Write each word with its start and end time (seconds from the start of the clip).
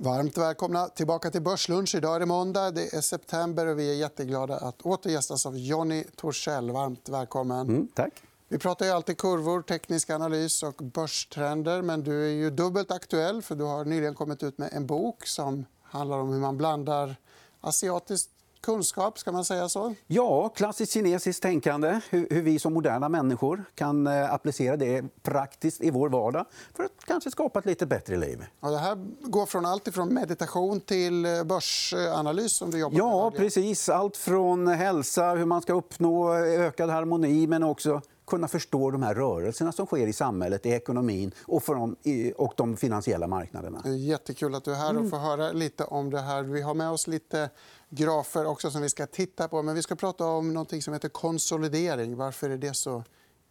Varmt 0.00 0.38
välkomna 0.38 0.88
tillbaka 0.88 1.30
till 1.30 1.42
Börslunch. 1.42 1.94
Idag 1.94 2.16
är 2.16 2.20
det 2.20 2.26
måndag, 2.26 2.70
det 2.70 2.94
är 2.94 3.00
september 3.00 3.66
och 3.66 3.78
vi 3.78 3.90
är 3.90 3.94
jätteglada 3.94 4.56
att 4.56 4.82
åter 4.82 5.10
gästas 5.10 5.46
av 5.46 5.58
Jonny 5.58 6.04
Torssell. 6.16 6.70
Varmt 6.70 7.08
välkommen. 7.08 7.68
Mm, 7.68 7.88
tack. 7.94 8.12
Vi 8.48 8.58
pratar 8.58 8.86
ju 8.86 8.92
alltid 8.92 9.18
kurvor, 9.18 9.62
teknisk 9.62 10.10
analys 10.10 10.62
och 10.62 10.74
börstrender. 10.74 11.82
Men 11.82 12.04
du 12.04 12.24
är 12.24 12.30
ju 12.30 12.50
dubbelt 12.50 12.90
aktuell. 12.90 13.42
för 13.42 13.54
Du 13.54 13.64
har 13.64 13.84
nyligen 13.84 14.14
kommit 14.14 14.42
ut 14.42 14.58
med 14.58 14.70
en 14.72 14.86
bok 14.86 15.26
som 15.26 15.64
handlar 15.82 16.18
om 16.18 16.32
hur 16.32 16.40
man 16.40 16.56
blandar 16.56 17.16
asiatiskt 17.60 18.30
kunskap. 18.60 19.18
Ska 19.18 19.32
man 19.32 19.44
säga 19.44 19.68
så? 19.68 19.94
Ja, 20.06 20.48
klassiskt 20.48 20.92
kinesiskt 20.92 21.42
tänkande. 21.42 22.00
Hur, 22.10 22.26
hur, 22.30 22.42
vi 22.42 22.58
som 22.58 22.74
moderna 22.74 23.08
människor 23.08 23.64
kan 23.74 24.06
eh, 24.06 24.32
applicera 24.34 24.76
det 24.76 25.04
praktiskt 25.22 25.80
i 25.80 25.90
vår 25.90 26.08
vardag 26.08 26.46
för 26.76 26.84
att 26.84 27.04
kanske 27.06 27.30
skapa 27.30 27.58
ett 27.58 27.66
lite 27.66 27.86
bättre 27.86 28.16
liv. 28.16 28.44
Ja, 28.60 28.70
det 28.70 28.78
här 28.78 28.96
går 29.22 29.46
från 29.46 29.66
allt 29.66 29.94
från 29.94 30.14
meditation 30.14 30.80
till 30.80 31.24
eh, 31.24 31.44
börsanalys. 31.44 32.52
Som 32.52 32.70
du 32.70 32.78
jobbar 32.78 32.98
ja, 32.98 33.30
med. 33.30 33.38
precis. 33.38 33.88
Allt 33.88 34.16
från 34.16 34.66
hälsa, 34.66 35.34
hur 35.34 35.44
man 35.44 35.62
ska 35.62 35.72
uppnå 35.72 36.34
ökad 36.34 36.90
harmoni 36.90 37.46
men 37.46 37.62
också 37.62 38.02
kunna 38.28 38.48
förstå 38.48 38.90
de 38.90 39.02
här 39.02 39.14
rörelserna 39.14 39.72
som 39.72 39.86
sker 39.86 40.06
i 40.06 40.12
samhället, 40.12 40.66
i 40.66 40.70
ekonomin 40.70 41.32
och, 41.42 41.62
de, 41.66 41.96
och 42.36 42.52
de 42.56 42.76
finansiella 42.76 43.26
marknaderna. 43.26 43.82
Jättekul 43.86 44.54
att 44.54 44.64
du 44.64 44.72
är 44.72 44.76
här 44.76 44.90
och 44.90 44.96
mm. 44.96 45.10
får 45.10 45.18
höra 45.18 45.52
lite 45.52 45.84
om 45.84 46.10
det 46.10 46.20
här. 46.20 46.42
Vi 46.42 46.62
har 46.62 46.74
med 46.74 46.90
oss 46.90 47.06
lite 47.06 47.50
grafer 47.90 48.46
också 48.46 48.70
som 48.70 48.82
vi 48.82 48.88
ska 48.88 49.06
titta 49.06 49.48
på. 49.48 49.62
Men 49.62 49.74
vi 49.74 49.82
ska 49.82 49.94
prata 49.96 50.24
om 50.24 50.54
något 50.54 50.82
som 50.82 50.92
heter 50.92 51.08
konsolidering. 51.08 52.16
Varför 52.16 52.50
är 52.50 52.56
det 52.56 52.74
så 52.74 53.02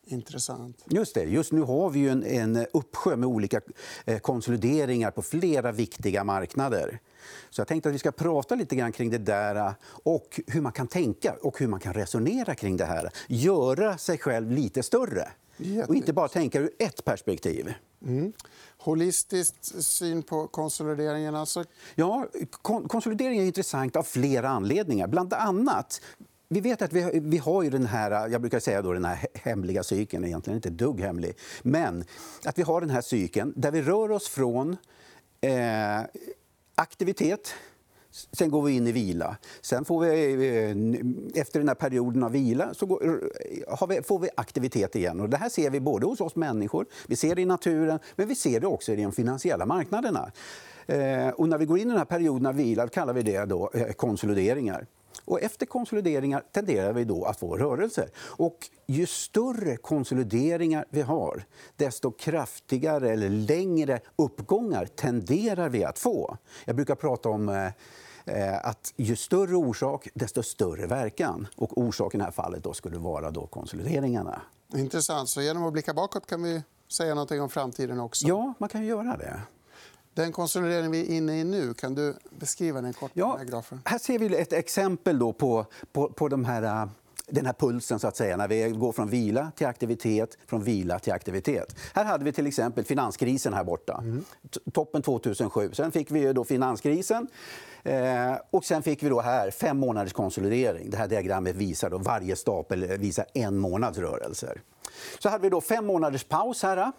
intressant? 0.08 0.86
Just 0.86 1.14
det. 1.14 1.24
Just 1.24 1.52
nu 1.52 1.62
har 1.62 1.90
vi 1.90 2.08
en, 2.08 2.24
en 2.24 2.66
uppsjö 2.74 3.16
med 3.16 3.30
olika 3.30 3.62
eh, 4.06 4.20
konsolideringar 4.20 5.12
på 5.12 5.22
flera 5.22 5.72
viktiga 5.72 6.24
marknader. 6.24 7.00
Så 7.50 7.62
jag 7.62 7.68
tänkte 7.68 7.90
att 7.90 7.96
vi 7.96 8.00
ska 8.00 8.12
prata 8.12 8.56
lite 8.56 8.76
grann 8.76 8.92
kring 8.92 9.10
det 9.10 9.18
där 9.18 9.56
eh, 9.56 9.72
och 9.88 10.42
hur 10.48 10.62
man 10.62 10.72
kan 10.72 10.88
tänka 10.88 11.36
och 11.42 11.60
hur 11.60 11.68
man 11.68 11.80
kan 11.80 11.94
resonera 11.94 12.56
kring 12.56 12.78
det 12.78 12.86
här. 12.86 13.10
Göra 13.28 13.98
sig 13.98 14.18
själv 14.18 14.52
lite 14.52 14.84
större 14.84 15.32
och 15.88 15.96
inte 15.96 16.14
bara 16.14 16.28
tänka 16.28 16.60
ur 16.60 16.72
ett 16.80 17.06
perspektiv. 17.06 17.74
Mm. 18.06 18.34
Holistisk 18.78 19.56
syn 19.62 20.24
på 20.24 20.48
konsolideringen? 20.48 21.36
Alltså... 21.36 21.64
Ja, 21.96 22.28
kon 22.52 22.88
konsolidering 22.88 23.40
är 23.40 23.46
intressant 23.46 23.96
av 23.96 24.04
flera 24.04 24.50
anledningar. 24.50 25.08
Bland 25.08 25.34
annat 25.34 26.02
vi 26.50 26.60
vet 26.60 26.82
att 26.82 26.94
vi, 26.94 27.20
vi 27.24 27.38
har 27.38 27.64
ju 27.64 27.70
den 27.70 27.86
här, 27.86 28.28
jag 28.28 28.42
brukar 28.42 28.60
säga 28.60 28.82
då, 28.82 28.94
den 28.94 29.06
här 29.06 29.28
hemliga 29.34 29.84
cykeln, 29.84 30.26
egentligen 30.26 30.58
inte 30.58 30.70
dugg 30.70 31.02
hemlig. 31.02 31.38
Men 31.62 32.04
att 32.46 32.60
vi 32.60 32.64
har 32.64 32.82
den 32.82 32.90
här 32.90 33.02
cykeln 33.02 33.54
där 33.56 33.72
vi 33.72 33.82
rör 33.82 34.12
oss 34.12 34.28
från 34.28 34.78
eh, 35.42 36.02
aktivitet 36.76 37.54
Sen 38.32 38.52
går 38.52 38.62
vi 38.62 38.76
in 38.76 38.88
i 38.88 38.92
vila. 38.92 39.38
Sen 39.62 39.86
får 39.86 40.00
vi, 40.00 40.34
eh, 41.36 41.42
efter 41.42 41.60
den 41.60 41.68
här 41.68 41.76
perioden 41.76 42.24
av 42.24 42.32
vila 42.32 42.74
så 42.74 42.86
går, 42.86 44.02
får 44.02 44.20
vi 44.20 44.30
aktivitet 44.36 44.96
igen. 44.96 45.20
Och 45.20 45.30
det 45.30 45.38
här 45.38 45.50
ser 45.50 45.70
vi 45.70 45.80
både 45.80 46.06
hos 46.06 46.22
oss 46.22 46.36
människor, 46.36 46.86
vi 47.08 47.16
ser 47.16 47.36
det 47.36 47.42
i 47.42 47.46
naturen 47.46 48.00
men 48.16 48.28
vi 48.28 48.36
ser 48.36 48.60
det 48.60 48.68
också 48.68 48.94
i 48.94 48.96
de 48.96 49.12
finansiella 49.12 49.66
marknaderna. 49.66 50.32
Eh, 50.88 51.30
och 51.30 51.50
när 51.50 51.58
vi 51.58 51.66
går 51.66 51.78
in 51.78 51.88
i 51.88 51.90
den 51.90 51.98
här 51.98 52.06
perioden 52.06 52.46
av 52.46 52.56
vila 52.56 52.88
kallar 52.88 53.14
vi 53.14 53.22
det 53.22 53.46
då 53.46 53.72
eh, 53.74 53.92
konsolideringar. 53.92 54.86
Och 55.26 55.42
efter 55.42 55.66
konsolideringar 55.66 56.44
tenderar 56.52 56.94
vi 56.94 57.04
då 57.04 57.26
att 57.26 57.40
få 57.40 57.58
rörelser. 57.58 58.10
Och 58.18 58.70
ju 58.86 59.06
större 59.06 59.78
konsolideringar 59.78 60.86
vi 60.90 61.02
har, 61.02 61.44
desto 61.76 62.12
kraftigare 62.12 63.10
eller 63.10 63.30
längre 63.30 64.00
uppgångar 64.16 64.86
tenderar 64.86 65.70
vi 65.70 65.84
att 65.84 66.00
få. 66.00 66.38
Jag 66.66 66.76
brukar 66.76 66.96
prata 66.96 67.30
om 67.30 67.50
eh, 68.26 68.66
att 68.68 68.94
ju 68.96 69.16
större 69.16 69.56
orsak, 69.56 70.08
desto 70.14 70.44
större 70.44 70.88
verkan. 70.88 71.48
Och 71.56 71.78
orsaken 71.78 72.20
i 72.20 72.22
det 72.22 72.26
här 72.26 72.32
fallet 72.32 72.64
då 72.64 72.74
skulle 72.74 72.98
vara 72.98 73.32
då 73.32 73.48
konsolideringarna. 73.48 74.42
Intressant. 74.76 75.30
Så 75.30 75.42
genom 75.42 75.64
att 75.64 75.74
blicka 75.74 75.94
bakåt 75.94 76.26
kan 76.26 76.44
vi 76.44 76.64
säga 76.88 77.16
något 77.16 77.32
om 77.32 77.50
framtiden 77.50 78.00
också? 78.00 78.28
Ja, 78.28 78.54
man 78.58 78.70
kan 78.70 78.86
göra 78.86 79.18
det. 79.18 79.42
Den 80.18 80.32
konsolidering 80.32 80.92
vi 80.92 81.02
är 81.02 81.18
inne 81.18 81.40
i 81.40 81.44
nu, 81.44 81.74
kan 81.74 81.96
du 81.96 82.16
beskriva 82.30 82.82
den 82.82 82.94
kort? 82.94 83.12
Ja, 83.14 83.40
här 83.86 83.98
ser 83.98 84.20
vi 84.20 84.36
ett 84.36 84.54
exempel 84.54 85.20
då 85.20 85.34
på, 85.34 85.66
på, 85.92 86.10
på 86.10 86.28
de 86.28 86.46
här 86.46 86.64
äh, 86.64 86.90
den 87.28 87.46
här 87.46 87.54
pulsen, 87.54 88.00
så 88.00 88.08
att 88.08 88.16
säga, 88.16 88.38
när 88.38 88.48
vi 88.48 88.70
går 88.70 88.92
från 88.92 89.10
vila 89.10 89.52
till 89.56 89.68
aktivitet, 89.68 90.38
från 90.48 90.64
vila 90.64 91.00
till 91.00 91.14
aktivitet. 91.14 91.76
Här 91.94 92.06
hade 92.06 92.24
vi 92.24 92.32
till 92.32 92.48
exempel 92.48 92.86
finanskrisen 92.86 93.54
här 93.54 93.64
borta. 93.64 94.02
Mm. 94.04 94.24
Toppen 94.74 95.02
2007. 95.02 95.70
Sen 95.74 95.92
fick 95.92 96.12
vi 96.12 96.34
då 96.34 96.44
finanskrisen. 96.44 97.28
Eh, 97.84 98.36
och 98.52 98.66
sen 98.66 98.84
fick 98.84 99.04
vi 99.04 99.10
då 99.10 99.22
här 99.22 99.52
fem 99.52 99.78
månaders 99.78 100.14
konsolidering. 100.14 100.90
Det 100.90 100.98
här 100.98 101.08
diagrammet 101.08 101.56
visar 101.56 101.90
då 101.90 101.98
varje 101.98 102.36
stapel 102.36 102.86
visar 102.86 103.26
en 103.34 103.58
månads 103.58 103.98
rörelser. 103.98 104.62
Så 105.20 105.30
hade 105.30 105.42
vi 105.42 105.50
då 105.50 105.62
fem 105.62 105.86
månaders 105.86 106.24
paus 106.24 106.64
här. 106.64 106.92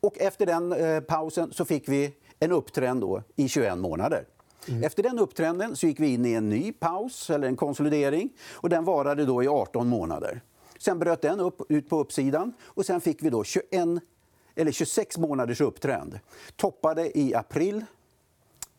Och 0.00 0.18
efter 0.18 0.46
den 0.46 0.72
eh, 0.72 1.00
pausen 1.00 1.52
så 1.52 1.64
fick 1.64 1.88
vi 1.88 2.12
en 2.40 2.52
upptrend 2.52 3.00
då 3.00 3.22
i 3.36 3.48
21 3.48 3.78
månader. 3.78 4.26
Mm. 4.68 4.82
Efter 4.82 5.02
den 5.02 5.18
upptrenden 5.18 5.76
så 5.76 5.86
gick 5.86 6.00
vi 6.00 6.14
in 6.14 6.26
i 6.26 6.32
en 6.32 6.48
ny 6.48 6.72
paus, 6.72 7.30
eller 7.30 7.48
en 7.48 7.56
konsolidering. 7.56 8.30
och 8.52 8.68
Den 8.68 8.84
varade 8.84 9.24
då 9.24 9.42
i 9.42 9.48
18 9.48 9.88
månader. 9.88 10.40
Sen 10.78 10.98
bröt 10.98 11.22
den 11.22 11.40
upp, 11.40 11.62
ut 11.68 11.88
på 11.88 12.00
uppsidan 12.00 12.52
och 12.62 12.86
sen 12.86 13.00
fick 13.00 13.22
vi 13.22 13.30
då 13.30 13.44
21, 13.44 13.70
eller 14.54 14.72
26 14.72 15.18
månaders 15.18 15.60
upptrend. 15.60 16.18
Toppade 16.56 17.18
i 17.18 17.34
april 17.34 17.84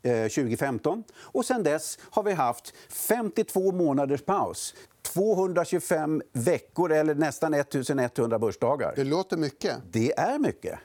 2015. 0.03 0.97
Eh, 0.97 1.03
och 1.18 1.45
sen 1.45 1.63
dess 1.63 2.00
har 2.01 2.24
vi 2.24 2.34
haft 2.34 2.74
52 2.89 3.72
månaders 3.72 4.22
paus. 4.22 4.75
225 5.01 6.22
veckor, 6.31 6.91
eller 6.91 7.16
nästan 7.16 7.53
1100 7.53 8.39
börsdagar. 8.39 8.94
Det 8.95 9.03
låter 9.03 9.38
mycket. 9.38 9.78
Det 9.91 10.19
är 10.19 10.39
mycket. 10.39 10.79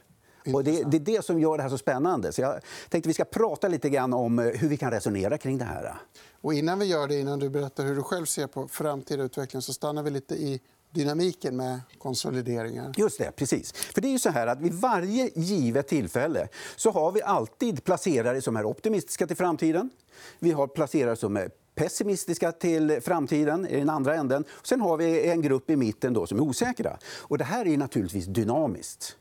Och 0.54 0.64
det, 0.64 0.82
det, 0.90 0.96
är 0.96 1.00
det 1.00 1.24
som 1.24 1.40
gör 1.40 1.56
det 1.56 1.62
här 1.62 1.70
så 1.70 1.78
spännande. 1.78 2.32
Så 2.32 2.40
jag 2.40 2.60
tänkte 2.88 3.08
vi 3.08 3.14
ska 3.14 3.24
prata 3.24 3.68
lite 3.68 3.88
grann 3.88 4.12
om 4.12 4.38
eh, 4.38 4.44
hur 4.44 4.68
vi 4.68 4.76
kan 4.76 4.90
resonera 4.90 5.38
kring 5.38 5.58
det 5.58 5.64
här. 5.64 5.94
Och 6.40 6.54
innan 6.54 6.78
vi 6.78 6.84
gör 6.84 7.08
det, 7.08 7.20
innan 7.20 7.38
du 7.38 7.48
berättar 7.48 7.84
hur 7.84 7.94
du 7.94 8.02
själv 8.02 8.26
ser 8.26 8.46
på 8.46 8.68
framtida 8.68 9.22
utveckling 9.22 9.62
så 9.62 9.72
stannar 9.72 10.02
vi 10.02 10.10
lite 10.10 10.34
i 10.34 10.60
dynamiken 10.90 11.56
med 11.56 11.80
konsolideringar. 11.98 12.92
Just 12.96 13.18
det, 13.18 13.32
precis. 13.36 13.72
För 13.72 14.00
det 14.00 14.08
är 14.08 14.12
ju 14.12 14.18
så 14.18 14.30
här 14.30 14.46
att 14.46 14.60
vid 14.60 14.72
varje 14.72 15.30
givet 15.34 15.88
tillfälle 15.88 16.48
så 16.76 16.90
har 16.90 17.12
vi 17.12 17.22
alltid 17.22 17.84
placerare 17.84 18.42
som 18.42 18.56
är 18.56 18.64
optimistiska 18.64 19.26
till 19.26 19.36
framtiden. 19.36 19.90
Vi 20.38 20.50
har 20.50 20.66
placerare 20.66 21.16
som 21.16 21.36
är 21.36 21.50
pessimistiska 21.74 22.52
till 22.52 23.00
framtiden 23.00 23.66
i 23.66 23.78
den 23.78 23.90
andra 23.90 24.14
änden. 24.14 24.44
Sen 24.62 24.80
har 24.80 24.96
vi 24.96 25.28
en 25.28 25.42
grupp 25.42 25.70
i 25.70 25.76
mitten 25.76 26.12
då 26.12 26.26
som 26.26 26.38
är 26.38 26.42
osäkra. 26.42 26.98
Och 27.18 27.38
det 27.38 27.44
här 27.44 27.66
är 27.66 27.76
naturligtvis 27.76 28.26
dynamiskt. 28.26 29.16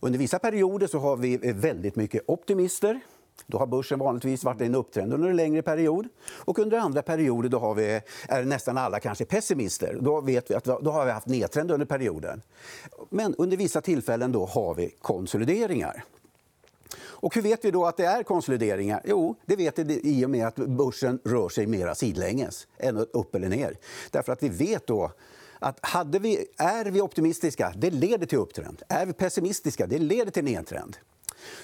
Under 0.00 0.18
vissa 0.18 0.38
perioder 0.38 0.86
så 0.86 0.98
har 0.98 1.16
vi 1.16 1.48
eh, 1.48 1.54
väldigt 1.54 1.96
mycket 1.96 2.22
optimister. 2.26 3.00
Då 3.46 3.58
har 3.58 3.66
börsen 3.66 3.98
vanligtvis 3.98 4.44
varit 4.44 4.60
i 4.60 4.64
en 4.64 4.74
upptrend 4.74 5.14
under 5.14 5.28
en 5.28 5.36
längre 5.36 5.62
period. 5.62 6.08
Och 6.28 6.58
under 6.58 6.78
andra 6.78 7.02
perioder 7.02 7.48
då 7.48 7.58
har 7.58 7.74
vi, 7.74 8.00
är 8.28 8.44
nästan 8.44 8.78
alla 8.78 9.00
kanske 9.00 9.24
pessimister. 9.24 9.98
Då 10.00 10.20
vet 10.20 10.50
vi 10.50 10.54
att 10.54 10.64
då 10.64 10.90
har 10.90 11.04
vi 11.04 11.10
haft 11.10 11.26
nedtrend 11.26 11.70
under 11.70 11.86
perioden. 11.86 12.42
Men 13.10 13.34
under 13.34 13.56
vissa 13.56 13.80
tillfällen 13.80 14.32
då 14.32 14.46
har 14.46 14.74
vi 14.74 14.94
konsolideringar. 15.02 16.04
Och 16.98 17.34
hur 17.34 17.42
vet 17.42 17.64
vi 17.64 17.70
då 17.70 17.86
att 17.86 17.96
det 17.96 18.04
är 18.04 18.22
konsolideringar? 18.22 19.02
Jo, 19.04 19.34
det 19.46 19.56
vet 19.56 19.78
vi 19.78 20.00
i 20.04 20.26
och 20.26 20.30
med 20.30 20.46
att 20.46 20.56
börsen 20.56 21.18
rör 21.24 21.48
sig 21.48 21.66
mer 21.66 21.94
sidlänges 21.94 22.66
än 22.78 22.96
upp 22.96 23.34
eller 23.34 23.48
ner. 23.48 23.76
Därför 24.10 24.32
att 24.32 24.42
vi 24.42 24.48
vet 24.48 24.86
då 24.86 25.12
att 25.58 25.78
hade 25.82 26.18
vi, 26.18 26.46
är 26.58 26.84
vi 26.84 27.00
optimistiska, 27.00 27.72
det 27.76 27.90
leder 27.90 28.26
till 28.26 28.38
upptrend. 28.38 28.82
Är 28.88 29.06
vi 29.06 29.12
pessimistiska, 29.12 29.86
det 29.86 29.98
leder 29.98 30.30
till 30.30 30.44
nedtrend. 30.44 30.96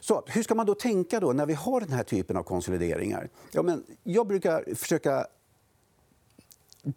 Så 0.01 0.25
hur 0.27 0.43
ska 0.43 0.55
man 0.55 0.67
då 0.67 0.75
tänka 0.75 1.21
då 1.21 1.33
när 1.33 1.47
vi 1.47 1.55
har 1.55 1.81
den 1.81 1.93
här 1.93 2.05
typen 2.05 2.37
av 2.37 2.43
konsolideringar? 2.43 3.29
Ja, 3.53 3.63
men 3.63 3.85
jag 4.03 4.27
brukar 4.27 4.75
försöka 4.75 5.27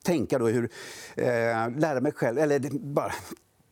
tänka 0.04 0.40
då 0.40 0.48
hur, 0.48 0.70
eh, 1.16 1.26
lära 1.78 2.02
mig 2.02 2.12
själv, 2.12 2.38
eller 2.38 2.60
bara 2.80 3.14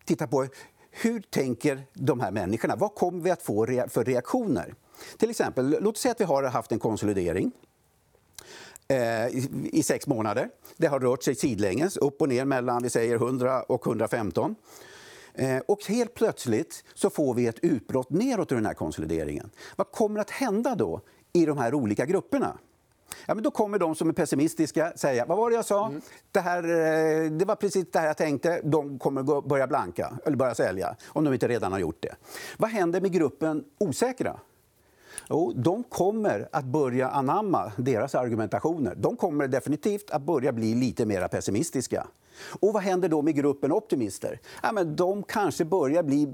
titta 0.05 0.27
på 0.27 0.47
hur 0.91 1.19
tänker 1.19 1.83
de 1.93 2.19
här 2.19 2.31
människorna? 2.31 2.75
Vad 2.75 2.95
kommer 2.95 3.23
vi 3.23 3.31
att 3.31 3.41
få 3.41 3.65
för 3.65 4.05
reaktioner? 4.05 4.75
Till 5.17 5.29
exempel, 5.29 5.77
låt 5.81 5.95
oss 5.95 6.01
säga 6.01 6.11
att 6.11 6.21
vi 6.21 6.25
har 6.25 6.43
haft 6.43 6.71
en 6.71 6.79
konsolidering 6.79 7.51
i 9.63 9.83
sex 9.83 10.07
månader. 10.07 10.49
Det 10.77 10.87
har 10.87 10.99
rört 10.99 11.23
sig 11.23 11.35
sidlänges, 11.35 11.97
upp 11.97 12.21
och 12.21 12.29
ner 12.29 12.45
mellan 12.45 12.83
vi 12.83 12.89
säger 12.89 13.15
100 13.15 13.63
och 13.63 13.87
115. 13.87 14.55
Eh, 15.33 15.57
och 15.57 15.85
helt 15.85 16.13
plötsligt 16.13 16.83
så 16.93 17.09
får 17.09 17.33
vi 17.33 17.47
ett 17.47 17.59
utbrott 17.61 18.09
neråt 18.09 18.51
ur 18.51 18.55
den 18.55 18.65
här 18.65 18.73
konsolideringen. 18.73 19.49
Vad 19.75 19.91
kommer 19.91 20.19
att 20.19 20.29
hända 20.29 20.75
då 20.75 21.01
i 21.33 21.45
de 21.45 21.57
här 21.57 21.73
olika 21.73 22.05
grupperna? 22.05 22.57
Ja, 23.25 23.33
men 23.33 23.43
då 23.43 23.51
kommer 23.51 23.79
de 23.79 23.95
som 23.95 24.09
är 24.09 24.13
pessimistiska 24.13 24.93
säga 24.95 25.25
vad 25.25 25.37
var 25.37 25.49
det 25.49 25.55
jag 25.55 25.65
sa. 25.65 25.87
Mm. 25.87 26.01
Det, 26.31 26.39
här, 26.39 26.63
eh, 26.63 27.31
det 27.31 27.45
var 27.45 27.55
precis 27.55 27.85
det 27.91 27.99
här 27.99 28.07
jag 28.07 28.17
tänkte. 28.17 28.61
De 28.63 28.99
kommer 28.99 29.41
börja 29.41 29.67
blanka 29.67 30.13
eller 30.25 30.37
börja 30.37 30.55
sälja 30.55 30.95
om 31.07 31.23
de 31.23 31.33
inte 31.33 31.47
redan 31.47 31.71
har 31.71 31.79
gjort 31.79 32.01
det. 32.01 32.15
Vad 32.57 32.69
händer 32.69 33.01
med 33.01 33.11
gruppen 33.11 33.63
osäkra? 33.77 34.39
Jo, 35.33 35.53
de 35.55 35.83
kommer 35.83 36.49
att 36.51 36.65
börja 36.65 37.09
anamma 37.09 37.71
deras 37.77 38.15
argumentationer. 38.15 38.95
De 38.95 39.15
kommer 39.15 39.47
definitivt 39.47 40.11
att 40.11 40.21
börja 40.21 40.51
bli 40.51 40.75
lite 40.75 41.05
mer 41.05 41.27
pessimistiska. 41.27 42.07
Och 42.59 42.73
vad 42.73 42.83
händer 42.83 43.09
då 43.09 43.21
med 43.21 43.35
gruppen 43.35 43.71
optimister? 43.71 44.39
Ja, 44.63 44.71
men 44.71 44.95
de 44.95 45.23
kanske 45.23 45.65
börjar 45.65 46.03
bli 46.03 46.27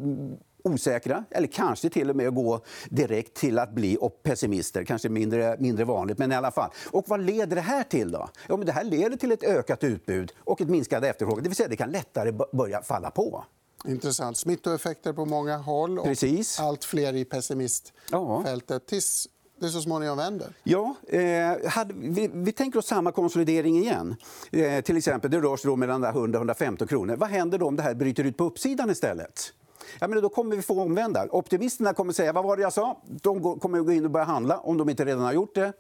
osäkra 0.64 1.24
eller 1.30 1.48
kanske 1.48 1.90
till 1.90 2.10
och 2.10 2.16
med 2.16 2.36
gå 2.36 2.62
direkt 2.90 3.34
till 3.34 3.60
att 3.60 3.72
bli 3.72 3.98
pessimister. 4.24 4.84
Kanske 4.84 5.10
mindre, 5.10 5.56
mindre 5.60 5.86
vanligt, 5.86 6.18
men 6.18 6.32
i 6.32 6.36
alla 6.36 6.52
fall. 6.52 6.70
Och 6.92 7.04
vad 7.08 7.20
leder 7.20 7.56
det 7.56 7.62
här 7.62 7.84
till? 7.84 8.12
då? 8.12 8.30
Jo, 8.50 8.58
men 8.58 8.66
det 8.66 8.72
här 8.72 8.84
leder 8.84 9.18
till 9.18 9.32
ett 9.32 9.44
ökat 9.44 9.84
utbud 9.84 10.34
och 10.38 10.62
ett 10.62 10.70
minskat 10.70 11.04
efterfrågan. 11.04 11.44
Det 11.44 11.50
vill 11.50 11.56
säga 11.56 11.70
det 11.70 11.76
kan 11.76 11.92
lättare 11.92 12.32
börja 12.54 12.82
falla 12.82 13.12
på. 13.12 13.44
Intressant. 13.86 14.38
Smittoeffekter 14.38 15.14
på 15.14 15.26
många 15.26 15.58
håll 15.58 16.00
och 16.00 16.06
Precis. 16.06 16.60
allt 16.60 16.84
fler 16.84 17.16
i 17.16 17.26
pessimistfältet. 17.26 18.88
Tills 18.88 19.28
det 19.60 19.70
så 19.70 19.82
småningom 19.82 20.18
vänder? 20.18 20.54
Ja, 20.64 20.96
eh, 21.08 21.70
hade, 21.70 21.94
vi, 21.98 22.30
vi, 22.34 22.52
tänker 22.52 22.80
oss 22.80 22.88
samma 22.88 23.12
konsolidering 23.12 23.78
igen. 23.78 24.16
Eh, 24.52 24.82
till 24.82 24.98
exempel, 24.98 25.32
det 25.32 25.40
rör 25.40 25.58
sig 25.58 25.70
då 25.70 25.76
mellan 25.76 26.06
100-115 26.06 26.88
kronor. 26.88 27.16
Vad 27.16 27.30
händer 27.30 27.58
då 27.58 27.68
om 27.68 27.76
det 27.76 27.84
här 27.84 27.94
bryter 27.94 28.24
ut 28.24 28.38
på 28.38 28.44
uppsidan 28.44 28.90
istället? 28.90 29.54
Ja, 30.00 30.08
men 30.08 30.22
då 30.22 30.30
kommer 30.30 30.56
vi 30.56 30.62
få 30.62 30.82
omvända. 30.82 31.28
Optimisterna 31.32 31.94
kommer 31.94 32.14
säga 32.14 32.34
vad 32.34 32.44
var 32.44 32.58
det 32.58 32.62
jag 32.62 32.74
sa. 32.74 33.02
De 33.08 33.60
kommer 33.60 33.80
gå 33.80 33.92
in 33.92 34.06
och 34.06 34.12
börja 34.12 34.26
handla 34.26 34.58
om 34.58 34.78
de 34.78 34.90
inte 34.90 35.06
redan 35.06 35.22
har 35.22 35.34
gjort 35.34 35.56
det. 35.56 35.74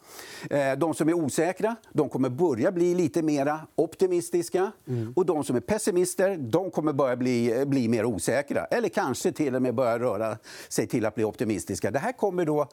Eh, 0.50 0.78
de 0.78 0.94
som 0.94 1.10
är 1.10 1.14
osäkra 1.14 1.76
de 1.92 2.10
kommer 2.10 2.30
börja 2.30 2.72
bli 2.72 2.96
lite 2.96 3.22
mer 3.22 3.58
optimistiska. 3.76 4.72
Mm. 4.88 5.14
Och 5.16 5.26
de 5.26 5.44
som 5.44 5.56
är 5.56 5.60
pessimister 5.60 6.38
de 6.38 6.72
kommer 6.72 6.94
börja 6.94 7.16
bli, 7.16 7.64
bli 7.68 7.88
mer 7.88 8.06
osäkra. 8.06 8.66
Eller 8.66 8.90
kanske 8.90 9.32
till 9.32 9.56
och 9.56 9.62
med 9.62 9.76
börja 9.76 10.00
röra 10.00 10.38
sig 10.70 10.88
till 10.88 11.06
att 11.06 11.16
bli 11.16 11.24
optimistiska. 11.24 11.92
Det 11.92 12.00
här 12.00 12.12
kommer 12.12 12.46
då 12.46 12.68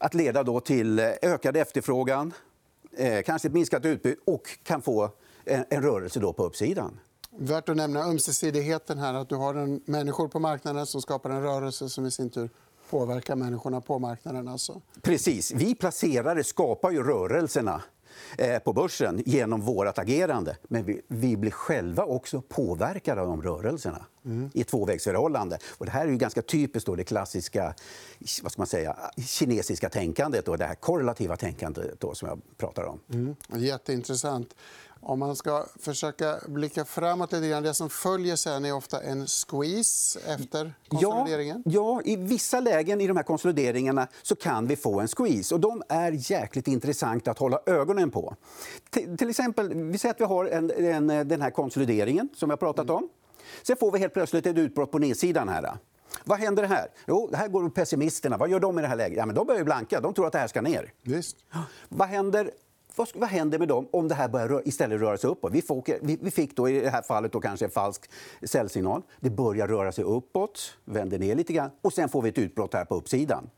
att 0.00 0.14
leda 0.14 0.42
då 0.42 0.60
till 0.60 0.98
ökad 1.22 1.56
efterfrågan, 1.56 2.32
eh, 2.96 3.22
kanske 3.22 3.48
ett 3.48 3.54
minskat 3.54 3.84
utbud 3.84 4.18
och 4.26 4.48
kan 4.62 4.82
få 4.82 5.10
en, 5.44 5.64
en 5.68 5.82
rörelse 5.82 6.20
då 6.20 6.32
på 6.32 6.44
uppsidan. 6.44 6.98
Värt 7.40 7.68
att 7.68 7.76
nämna 7.76 8.00
ömsesidigheten 8.00 8.98
här. 8.98 9.14
Att 9.14 9.28
du 9.28 9.34
har 9.34 9.54
en, 9.54 9.80
människor 9.84 10.28
på 10.28 10.38
marknaden 10.38 10.86
som 10.86 11.02
skapar 11.02 11.30
en 11.30 11.42
rörelse 11.42 11.88
som 11.88 12.06
i 12.06 12.10
sin 12.10 12.30
tur 12.30 12.50
påverkar 12.90 13.36
människorna 13.36 13.80
på 13.80 13.98
marknaden. 13.98 14.48
Alltså. 14.48 14.80
Precis. 15.02 15.52
Vi 15.52 15.74
placerare 15.74 16.44
skapar 16.44 16.90
ju 16.90 17.02
rörelserna 17.02 17.82
eh, 18.38 18.58
på 18.58 18.72
börsen 18.72 19.22
genom 19.26 19.60
vårt 19.60 19.98
agerande. 19.98 20.56
Men 20.62 20.84
vi, 20.84 21.02
vi, 21.08 21.36
blir 21.36 21.50
själva 21.50 22.04
också 22.04 22.40
påverkade 22.40 23.20
av 23.20 23.26
de 23.26 23.42
rörelserna 23.42 24.06
mm. 24.24 24.50
i 24.54 24.60
ett 24.60 24.68
tvåvägsförhållande. 24.68 25.58
Och 25.78 25.86
det 25.86 25.92
här 25.92 26.06
är 26.06 26.10
ju 26.10 26.16
ganska 26.16 26.42
typiskt 26.42 26.86
då 26.86 26.94
det 26.94 27.04
klassiska 27.04 27.74
vad 28.42 28.52
ska 28.52 28.60
man 28.60 28.66
säga, 28.66 28.96
kinesiska 29.16 29.88
tänkandet 29.88 30.48
och 30.48 30.58
det 30.58 30.64
här 30.64 30.74
korrelativa 30.74 31.36
tänkandet 31.36 32.00
då, 32.00 32.14
som 32.14 32.28
jag 32.28 32.40
pratar 32.56 32.84
om. 32.84 33.00
Mm. 33.12 33.36
Jätteintressant. 33.64 34.54
Om 35.00 35.18
man 35.18 35.36
ska 35.36 35.66
försöka 35.80 36.40
blicka 36.46 36.84
framåt 36.84 37.32
lite 37.32 37.48
grann. 37.48 37.62
Det 37.62 37.74
som 37.74 37.90
följer 37.90 38.36
sen 38.36 38.64
är 38.64 38.74
ofta 38.74 39.02
en 39.02 39.26
squeeze 39.26 40.20
efter 40.26 40.72
konsolideringen. 40.88 41.62
Ja, 41.64 42.02
ja, 42.04 42.12
i 42.12 42.16
vissa 42.16 42.60
lägen 42.60 43.00
i 43.00 43.06
de 43.06 43.16
här 43.16 43.24
konsolideringarna 43.24 44.08
så 44.22 44.36
kan 44.36 44.66
vi 44.66 44.76
få 44.76 45.00
en 45.00 45.08
squeeze. 45.08 45.54
Och 45.54 45.60
de 45.60 45.82
är 45.88 46.30
jäkligt 46.30 46.68
intressanta 46.68 47.30
att 47.30 47.38
hålla 47.38 47.60
ögonen 47.66 48.10
på. 48.10 48.34
T 48.90 49.16
till 49.16 49.30
exempel, 49.30 49.74
vi 49.74 49.98
säger 49.98 50.14
att 50.14 50.20
vi 50.20 50.24
har 50.24 50.44
en, 50.44 50.70
en, 50.70 51.28
den 51.28 51.42
här 51.42 51.50
konsolideringen 51.50 52.28
som 52.36 52.48
vi 52.48 52.52
har 52.52 52.56
pratat 52.56 52.90
om. 52.90 53.08
Sen 53.62 53.76
får 53.76 53.92
vi 53.92 53.98
helt 53.98 54.14
plötsligt 54.14 54.46
ett 54.46 54.56
utbrott 54.56 54.90
på 54.90 54.98
nedsidan 54.98 55.48
här. 55.48 55.78
Vad 56.24 56.38
händer 56.38 56.64
här? 56.64 56.88
Jo, 57.06 57.30
här 57.34 57.48
går 57.48 57.68
pessimisterna. 57.70 58.36
Vad 58.36 58.50
gör 58.50 58.60
de 58.60 58.78
i 58.78 58.82
det 58.82 58.88
här 58.88 58.96
läget? 58.96 59.18
Ja, 59.18 59.26
men 59.26 59.34
de 59.34 59.46
börjar 59.46 59.64
blanka. 59.64 60.00
De 60.00 60.14
tror 60.14 60.26
att 60.26 60.32
det 60.32 60.38
här 60.38 60.48
ska 60.48 60.62
ner. 60.62 60.92
Visst. 61.02 61.36
Vad 61.88 62.08
händer 62.08 62.50
vad, 62.98 63.08
vad 63.14 63.28
händer 63.28 63.58
med 63.58 63.68
dem 63.68 63.88
om 63.92 64.08
det 64.08 64.14
här 64.14 64.28
börjar 64.28 64.68
istället 64.68 65.00
röra 65.00 65.18
sig 65.18 65.30
uppåt? 65.30 65.52
Vi, 65.52 65.62
får, 65.62 65.82
vi, 66.02 66.18
vi, 66.20 66.30
fick 66.30 66.56
då 66.56 66.68
i 66.68 66.80
det 66.80 66.90
här 66.90 67.02
fallet 67.02 67.32
då 67.32 67.40
kanske 67.40 67.64
en 67.64 67.70
falsk 67.70 68.10
säljsignal. 68.42 69.02
Det 69.20 69.30
börjar 69.30 69.68
röra 69.68 69.92
sig 69.92 70.04
uppåt, 70.04 70.76
vänder 70.84 71.18
ner 71.18 71.34
lite 71.34 71.52
grann 71.52 71.70
och 71.82 71.92
sen 71.92 72.08
får 72.08 72.22
vi 72.22 72.28
ett 72.28 72.38
utbrott 72.38 72.74
här 72.74 72.84
på 72.84 72.94
uppsidan. 72.94 73.50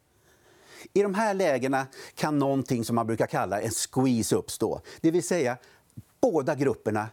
I 0.92 1.02
de 1.02 1.14
här 1.14 1.34
lägena 1.34 1.86
kan 2.14 2.38
någonting 2.38 2.84
som 2.84 2.96
man 2.96 3.06
brukar 3.06 3.26
kalla 3.26 3.60
en 3.60 3.70
squeeze 3.70 4.36
uppstå. 4.36 4.80
Det 5.00 5.10
vill 5.10 5.22
säga 5.22 5.56
båda 6.20 6.54
grupperna 6.54 7.08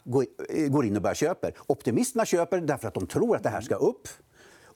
går 0.69 0.85
in 0.85 0.95
och 0.95 1.01
börjar 1.01 1.15
köpa. 1.15 1.47
Optimisterna 1.67 2.25
köper 2.25 2.61
därför 2.61 2.87
att 2.87 2.93
de 2.93 3.07
tror 3.07 3.35
att 3.35 3.43
det 3.43 3.49
här 3.49 3.61
ska 3.61 3.75
upp. 3.75 4.07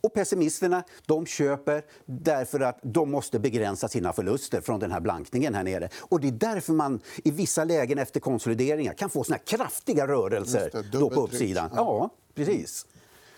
Och 0.01 0.13
pessimisterna 0.13 0.83
de 1.05 1.25
köper 1.25 1.83
därför 2.05 2.59
att 2.59 2.79
de 2.81 3.11
måste 3.11 3.39
begränsa 3.39 3.87
sina 3.87 4.13
förluster 4.13 4.61
från 4.61 4.79
den 4.79 4.91
här 4.91 4.99
blankningen 4.99 5.55
här 5.55 5.63
nere. 5.63 5.89
Och 5.99 6.19
det 6.19 6.27
är 6.27 6.31
därför 6.31 6.73
man 6.73 6.99
i 7.23 7.31
vissa 7.31 7.63
lägen 7.63 7.97
efter 7.97 8.19
konsolideringar 8.19 8.93
kan 8.93 9.09
få 9.09 9.23
såna 9.23 9.37
kraftiga 9.37 10.07
rörelser 10.07 10.69
det, 10.73 10.99
då 10.99 11.09
på 11.09 11.21
uppsidan. 11.21 11.69
Ja. 11.75 12.09
precis. 12.35 12.85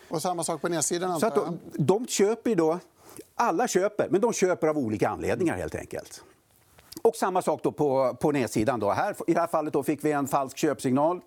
Och 0.10 0.22
samma 0.22 0.44
sak 0.44 0.62
på 0.62 0.70
nedsidan 0.70 1.20
Så 1.20 1.26
att 1.26 1.36
de, 1.36 1.60
de 1.74 2.08
köper 2.08 2.56
då, 2.56 2.80
alla 3.36 3.68
köper, 3.68 4.08
men 4.10 4.22
de 4.22 4.34
köper 4.34 4.68
av 4.68 4.78
olika 4.78 5.10
anledningar 5.10 5.58
helt 5.58 5.76
enkelt. 5.76 6.24
Och 7.02 7.16
samma 7.16 7.42
sak 7.42 7.64
då 7.64 7.72
på, 7.72 8.18
på 8.22 8.32
nedsidan. 8.32 8.80
Då. 8.80 8.92
Här, 8.92 9.16
I 9.28 9.34
det 9.34 9.40
här 9.40 9.48
fallet 9.48 9.74
då 9.74 9.84
fick 9.84 10.06
vi 10.06 10.12
en 10.12 10.28
falsk 10.28 10.58
köpsignal. 10.58 11.22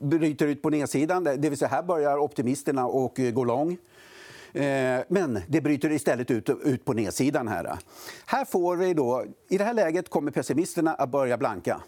Bryter 0.00 0.46
ut 0.46 0.62
på 0.62 0.70
nedsidan, 0.70 1.24
det 1.24 1.36
vill 1.36 1.58
säga 1.58 1.68
här 1.68 1.82
börjar 1.82 2.18
optimisterna 2.18 2.86
och 2.86 3.20
gå 3.32 3.44
lång. 3.44 3.76
Eh, 4.52 5.00
men 5.08 5.40
det 5.48 5.60
bryter 5.60 5.92
istället 5.92 6.30
ut, 6.30 6.48
ut 6.64 6.84
på 6.84 6.92
nedsidan. 6.92 7.48
Här. 7.48 7.78
här 8.26 8.44
får 8.44 8.76
vi 8.76 8.94
då, 8.94 9.24
I 9.48 9.58
det 9.58 9.64
här 9.64 9.74
läget 9.74 10.08
kommer 10.08 10.30
pessimisterna 10.30 10.94
att 10.94 11.10
börja 11.10 11.38
blanka. 11.38 11.80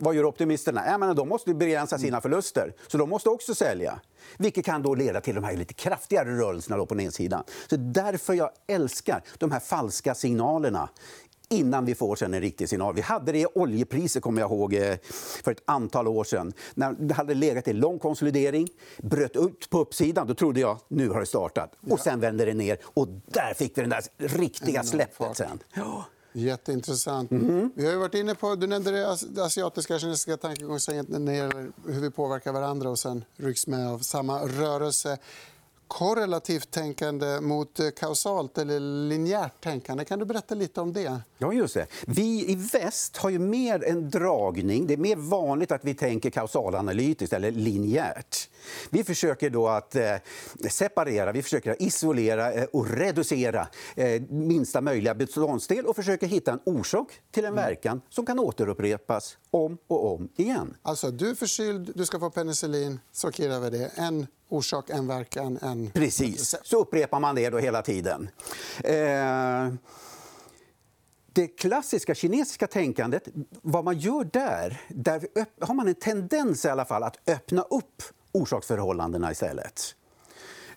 Vad 0.00 0.14
gör 0.14 0.24
optimisterna? 0.24 0.82
Ja, 0.86 0.98
men 0.98 1.16
de 1.16 1.28
måste 1.28 1.54
begränsa 1.54 1.98
sina 1.98 2.20
förluster, 2.20 2.74
så 2.86 2.98
de 2.98 3.10
måste 3.10 3.28
också 3.28 3.54
sälja. 3.54 4.00
Vilket 4.36 4.64
kan 4.64 4.82
då 4.82 4.94
leda 4.94 5.20
till 5.20 5.34
de 5.34 5.44
här 5.44 5.56
lite 5.56 5.74
kraftigare 5.74 6.38
rörelserna 6.38 6.86
på 6.86 6.94
nedsidan. 6.94 7.44
Så 7.70 7.76
därför 7.76 8.34
jag 8.34 8.50
älskar 8.66 9.22
de 9.38 9.50
här 9.50 9.60
falska 9.60 10.14
signalerna 10.14 10.88
innan 11.48 11.84
vi 11.84 11.94
får 11.94 12.16
sen 12.16 12.34
en 12.34 12.40
riktig 12.40 12.68
signal. 12.68 12.94
Vi 12.94 13.00
hade 13.00 13.32
det 13.32 13.38
i 13.38 13.46
oljepriser 13.54 14.20
kommer 14.20 14.40
jag 14.40 14.50
ihåg 14.50 14.74
eh, 14.74 14.96
för 15.42 15.52
ett 15.52 15.62
antal 15.64 16.08
år 16.08 16.24
sedan. 16.24 16.52
När 16.74 16.92
det 16.92 17.14
hade 17.14 17.34
legat 17.34 17.68
i 17.68 17.72
lång 17.72 17.98
konsolidering, 17.98 18.68
bröt 18.98 19.36
ut 19.36 19.70
på 19.70 19.78
uppsidan, 19.78 20.26
då 20.26 20.34
trodde 20.34 20.60
jag 20.60 20.78
nu 20.88 21.08
har 21.08 21.20
det 21.20 21.26
startat. 21.26 21.72
Och 21.90 22.00
sen 22.00 22.20
vände 22.20 22.44
det 22.44 22.54
ner 22.54 22.78
och 22.84 23.08
där 23.26 23.54
fick 23.54 23.78
vi 23.78 23.82
den 23.82 23.90
där 23.90 24.02
riktiga 24.16 24.82
släppet 24.82 25.36
sen. 25.36 25.58
Ja. 25.74 26.04
Jätteintressant. 26.32 27.30
Mm. 27.30 27.70
Vi 27.74 27.86
har 27.86 27.96
varit 27.96 28.14
inne 28.14 28.34
på, 28.34 28.54
du 28.54 28.66
nämnde 28.66 28.90
det 28.90 29.44
asiatiska 29.44 29.98
kinesiska 29.98 30.36
tankegångssättet 30.36 31.08
när 31.08 31.32
det 31.32 31.38
gäller 31.38 31.72
hur 31.86 32.00
vi 32.00 32.10
påverkar 32.10 32.52
varandra 32.52 32.90
och 32.90 32.98
sen 32.98 33.24
rycks 33.36 33.66
med 33.66 33.88
av 33.88 33.98
samma 33.98 34.46
rörelse 34.46 35.18
korrelativt 35.88 36.70
tänkande 36.70 37.40
mot 37.40 37.80
eh, 37.80 37.90
kausalt 37.90 38.58
eller 38.58 38.80
linjärt 39.08 39.60
tänkande. 39.60 40.04
Kan 40.04 40.18
du 40.18 40.24
berätta 40.24 40.54
lite 40.54 40.80
om 40.80 40.92
det? 40.92 41.20
Ja, 41.38 41.52
just 41.52 41.74
det. 41.74 41.86
Vi 42.06 42.50
i 42.50 42.54
väst 42.54 43.16
har 43.16 43.30
ju 43.30 43.38
mer 43.38 43.84
en 43.84 44.10
dragning. 44.10 44.86
Det 44.86 44.94
är 44.94 44.98
mer 44.98 45.16
vanligt 45.16 45.72
att 45.72 45.84
vi 45.84 45.94
tänker 45.94 46.30
kausalanalytiskt 46.30 47.32
eller 47.32 47.50
linjärt. 47.50 48.48
Vi 48.90 49.04
försöker 49.04 49.50
då 49.50 49.68
att 49.68 49.94
eh, 49.94 50.14
separera, 50.70 51.32
vi 51.32 51.42
försöker 51.42 51.82
isolera 51.82 52.52
eh, 52.52 52.64
och 52.64 52.90
reducera 52.90 53.68
eh, 53.96 54.22
minsta 54.28 54.80
möjliga 54.80 55.14
beståndsdel 55.14 55.86
och 55.86 55.96
försöker 55.96 56.26
hitta 56.26 56.52
en 56.52 56.60
orsak 56.64 57.08
till 57.30 57.44
en 57.44 57.52
mm. 57.52 57.64
verkan 57.64 58.00
som 58.08 58.26
kan 58.26 58.38
återupprepas 58.38 59.38
om 59.50 59.78
och 59.86 60.14
om 60.14 60.28
igen. 60.36 60.76
Alltså, 60.82 61.10
du 61.10 61.30
är 61.30 61.34
förkyld, 61.34 61.92
du 61.94 62.06
ska 62.06 62.18
få 62.18 62.30
penicillin, 62.30 63.00
så 63.12 63.32
kirrar 63.32 63.60
vi 63.60 63.70
det. 63.70 63.90
En 63.94 64.26
orsak, 64.48 64.90
en 64.90 65.06
verkan, 65.06 65.58
en... 65.62 65.90
Precis. 65.90 66.54
Så 66.64 66.80
upprepar 66.80 67.20
man 67.20 67.34
det 67.34 67.50
då 67.50 67.58
hela 67.58 67.82
tiden. 67.82 68.28
Eh... 68.84 69.68
Det 71.32 71.46
klassiska 71.46 72.14
kinesiska 72.14 72.66
tänkandet, 72.66 73.28
vad 73.62 73.84
man 73.84 73.98
gör 73.98 74.24
där, 74.24 74.80
där 74.88 75.28
har 75.60 75.74
man 75.74 75.88
en 75.88 75.94
tendens 75.94 76.64
i 76.64 76.68
alla 76.68 76.84
fall 76.84 77.02
att 77.02 77.28
öppna 77.28 77.62
upp 77.62 78.02
orsaksförhållandena 78.32 79.32
istället. 79.32 79.94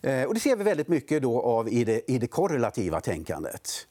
Eh, 0.02 0.24
och 0.24 0.34
det 0.34 0.40
ser 0.40 0.56
vi 0.56 0.64
väldigt 0.64 0.88
mycket 0.88 1.22
då 1.22 1.42
av 1.42 1.68
i 1.68 1.84
det, 1.84 2.10
i 2.10 2.18
det 2.18 2.26
korrelativa 2.26 3.00
tänkandet. 3.00 3.86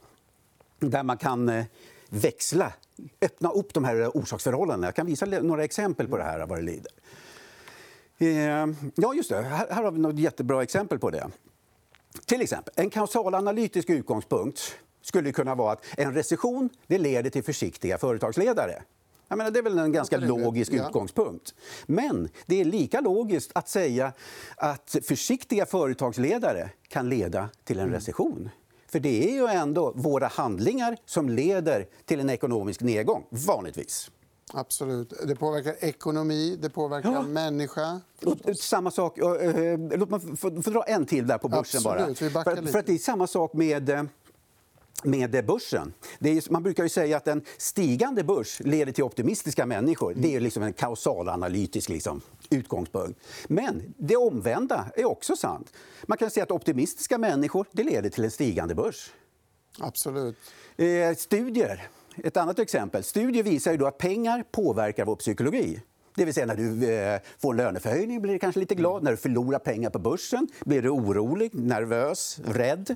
Där 0.80 1.04
man 1.04 1.18
kan 1.18 1.50
eh, 1.50 1.66
växla, 2.10 2.74
öppna 3.22 3.50
upp 3.50 3.74
de 3.74 3.84
här 3.84 4.08
orsaksförhållandena. 4.08 4.88
Jag 4.88 4.96
kan 4.96 5.06
visa 5.06 5.26
några 5.26 5.64
exempel 5.64 6.08
på 6.08 6.18
det 6.18 6.24
här 6.24 6.46
vad 6.46 6.58
det 6.58 6.62
lider. 6.62 6.92
Eh, 8.18 8.68
ja, 8.96 9.14
just 9.14 9.30
det. 9.30 9.42
Här, 9.42 9.68
här 9.70 9.84
har 9.84 9.92
vi 9.92 10.00
något 10.00 10.20
jättebra 10.20 10.64
exempel 10.64 11.00
på 11.00 11.10
det. 11.10 11.28
Till 12.26 12.42
exempel, 12.42 12.74
en 12.78 12.90
kausalanalytisk 12.90 13.90
utgångspunkt 13.90 14.76
skulle 15.02 15.32
kunna 15.32 15.56
vara 15.56 15.72
att 15.72 15.86
en 15.98 16.14
recession 16.14 16.70
det 16.88 16.98
leder 16.98 17.30
till 17.30 17.44
försiktiga 17.44 17.98
företagsledare. 17.98 18.84
Jag 19.28 19.38
menar, 19.38 19.52
det 19.52 19.60
är 19.60 19.64
väl 19.64 19.80
en 19.80 19.92
ganska 19.92 20.18
logisk 20.18 20.74
ja. 20.74 20.88
utgångspunkt. 20.88 21.56
Men 21.86 22.30
det 22.46 22.62
är 22.62 22.66
lika 22.66 23.02
logiskt 23.02 23.52
att 23.56 23.70
säga 23.70 24.14
att 24.56 24.96
försiktiga 25.04 25.66
företagsledare 25.66 26.70
kan 26.88 27.10
leda 27.10 27.50
till 27.64 27.78
en 27.78 27.84
mm. 27.84 27.96
recession. 27.96 28.50
För 28.92 29.00
det 29.00 29.30
är 29.30 29.34
ju 29.34 29.48
ändå 29.48 29.92
våra 29.96 30.28
handlingar 30.28 30.98
som 31.06 31.30
leder 31.30 31.88
till 32.06 32.20
en 32.20 32.30
ekonomisk 32.30 32.82
nedgång, 32.82 33.24
vanligtvis. 33.30 34.12
Absolut. 34.54 35.14
Det 35.28 35.36
påverkar 35.36 35.76
ekonomi, 35.80 36.58
det 36.62 36.70
påverkar 36.70 37.12
ja. 37.12 37.22
människa. 37.22 38.02
Och, 38.26 38.56
samma 38.56 38.92
sak... 38.92 39.18
Uh, 39.18 39.98
låt 39.98 40.10
mig 40.10 40.38
få, 40.38 40.50
dra 40.50 40.84
en 40.84 41.06
till 41.06 41.28
där 41.28 41.38
på 41.38 41.50
börsen. 41.50 41.82
Absolut, 41.88 42.34
bara. 42.34 42.44
För, 42.44 42.62
för, 42.62 42.80
att 42.80 42.86
det 42.86 42.94
är 42.94 42.98
samma 42.98 43.28
sak 43.28 43.54
med 43.54 43.90
eh, 43.90 44.04
med 45.04 45.46
börsen. 45.46 45.94
Är, 46.20 46.52
man 46.52 46.64
brukar 46.64 46.84
ju 46.84 46.90
säga 46.90 47.18
att 47.18 47.28
en 47.28 47.46
stigande 47.58 48.24
börs 48.24 48.60
leder 48.60 48.92
till 48.92 49.04
optimistiska 49.04 49.66
människor. 49.66 50.14
Det 50.18 50.36
är 50.36 50.40
liksom 50.40 50.64
en 50.64 50.74
kausalanalytisk 50.74 51.90
liksom, 51.90 52.22
utgångspunkt. 52.50 53.20
Men 53.48 53.94
det 53.98 54.16
omvända 54.16 54.86
är 54.96 55.06
också 55.06 55.36
sant. 55.36 55.74
Man 56.04 56.18
kan 56.18 56.32
säga 56.32 56.44
att 56.44 56.52
optimistiska 56.52 57.18
människor 57.18 57.66
det 57.72 57.84
leder 57.84 58.10
till 58.10 58.24
en 58.24 58.32
stigande 58.32 58.76
börs. 58.76 59.12
Absolut. 59.80 60.38
Eh, 60.78 61.16
studier. 61.16 61.88
Ett 62.16 62.38
annat 62.38 62.60
exempel. 62.60 63.04
Studier 63.04 63.44
visar 63.44 63.72
ju 63.72 63.78
då 63.78 63.88
att 63.88 63.98
pengar 63.98 64.44
påverkar 64.52 65.06
vår 65.06 65.16
psykologi. 65.16 65.82
Det 66.16 66.26
vill 66.26 66.34
säga 66.34 66.46
när 66.46 66.56
du 66.56 66.94
eh, 66.94 67.20
får 67.40 67.54
en 67.54 67.58
löneförhöjning 67.58 68.22
blir 68.22 68.34
du 68.34 68.40
kanske 68.40 68.60
lite 68.60 68.76
glad. 68.76 69.04
När 69.04 69.12
du 69.12 69.18
förlorar 69.18 69.60
pengar 69.60 69.90
på 69.90 70.00
börsen 70.00 70.48
blir 70.66 70.82
du 70.82 70.90
orolig, 70.90 71.56
nervös, 71.56 72.40
rädd. 72.46 72.96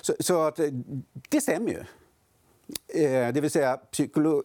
Så, 0.00 0.14
så 0.20 0.42
att, 0.42 0.58
eh, 0.58 0.66
det 1.28 1.40
stämmer 1.40 1.70
ju. 1.70 1.84
Eh, 2.88 3.32
det 3.32 3.40
vill 3.40 3.50
säga, 3.50 3.78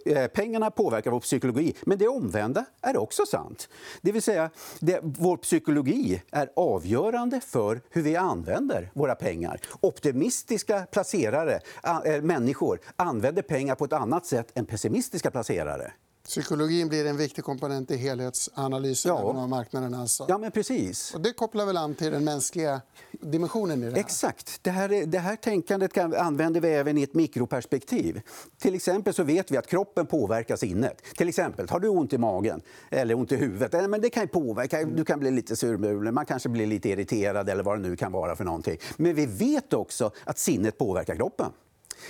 eh, 0.05 0.27
pengarna 0.27 0.71
påverkar 0.71 1.11
vår 1.11 1.19
psykologi. 1.19 1.75
Men 1.81 1.97
det 1.97 2.07
omvända 2.07 2.65
är 2.81 2.97
också 2.97 3.25
sant. 3.25 3.69
Det 4.01 4.11
vill 4.11 4.21
säga, 4.21 4.49
det, 4.79 4.99
vår 5.03 5.37
psykologi 5.37 6.21
är 6.31 6.49
avgörande 6.55 7.39
för 7.39 7.81
hur 7.89 8.01
vi 8.01 8.15
använder 8.15 8.91
våra 8.93 9.15
pengar. 9.15 9.59
Optimistiska 9.81 10.85
placerare, 10.91 11.59
äh, 12.05 12.21
människor, 12.21 12.79
använder 12.95 13.41
pengar 13.41 13.75
på 13.75 13.85
ett 13.85 13.93
annat 13.93 14.25
sätt 14.25 14.51
än 14.53 14.65
pessimistiska 14.65 15.31
placerare. 15.31 15.91
Psykologin 16.25 16.89
blir 16.89 17.05
en 17.05 17.17
viktig 17.17 17.43
komponent 17.43 17.91
i 17.91 17.97
helhetsanalysen 17.97 19.09
ja. 19.09 19.15
av 19.15 19.49
marknaden. 19.49 19.93
Alltså. 19.93 20.25
Ja, 20.29 20.37
men 20.37 20.51
precis. 20.51 21.15
Och 21.15 21.21
det 21.21 21.33
kopplar 21.33 21.65
väl 21.65 21.77
an 21.77 21.95
till 21.95 22.11
den 22.11 22.23
mänskliga 22.23 22.81
dimensionen 23.11 23.83
i 23.83 23.85
det 23.85 23.91
här? 23.91 23.99
Exakt. 23.99 24.59
Det 24.61 24.69
här, 24.69 25.05
det 25.05 25.19
här 25.19 25.35
tänkandet 25.35 25.93
kan, 25.93 26.13
använder 26.13 26.61
vi 26.61 26.69
även 26.69 26.97
i 26.97 27.03
ett 27.03 27.13
mikroperspektiv. 27.13 28.21
Till 28.57 28.75
exempel 28.75 29.13
så 29.13 29.23
vet 29.23 29.51
vi 29.51 29.57
att 29.57 29.67
kroppen 29.67 30.05
påverkar 30.05 30.55
sinnet. 30.55 31.01
Till 31.17 31.29
exempel, 31.29 31.69
har 31.69 31.79
du 31.79 31.87
ont 31.87 32.13
i 32.13 32.17
magen 32.17 32.61
eller 32.89 33.15
ont 33.15 33.31
i 33.31 33.35
huvudet, 33.35 33.73
eh, 33.73 33.87
men 33.87 34.01
det 34.01 34.09
kan 34.09 34.27
påverka. 34.27 34.83
Du 34.83 35.05
kan 35.05 35.19
bli 35.19 35.31
lite 35.31 35.55
surmulen, 35.55 36.13
man 36.13 36.25
kanske 36.25 36.49
blir 36.49 36.67
lite 36.67 36.89
irriterad 36.89 37.49
eller 37.49 37.63
vad 37.63 37.77
det 37.77 37.89
nu 37.89 37.95
kan 37.95 38.11
vara 38.11 38.35
för 38.35 38.43
någonting. 38.43 38.77
Men 38.97 39.15
vi 39.15 39.25
vet 39.25 39.73
också 39.73 40.11
att 40.23 40.39
sinnet 40.39 40.77
påverkar 40.77 41.15
kroppen. 41.15 41.51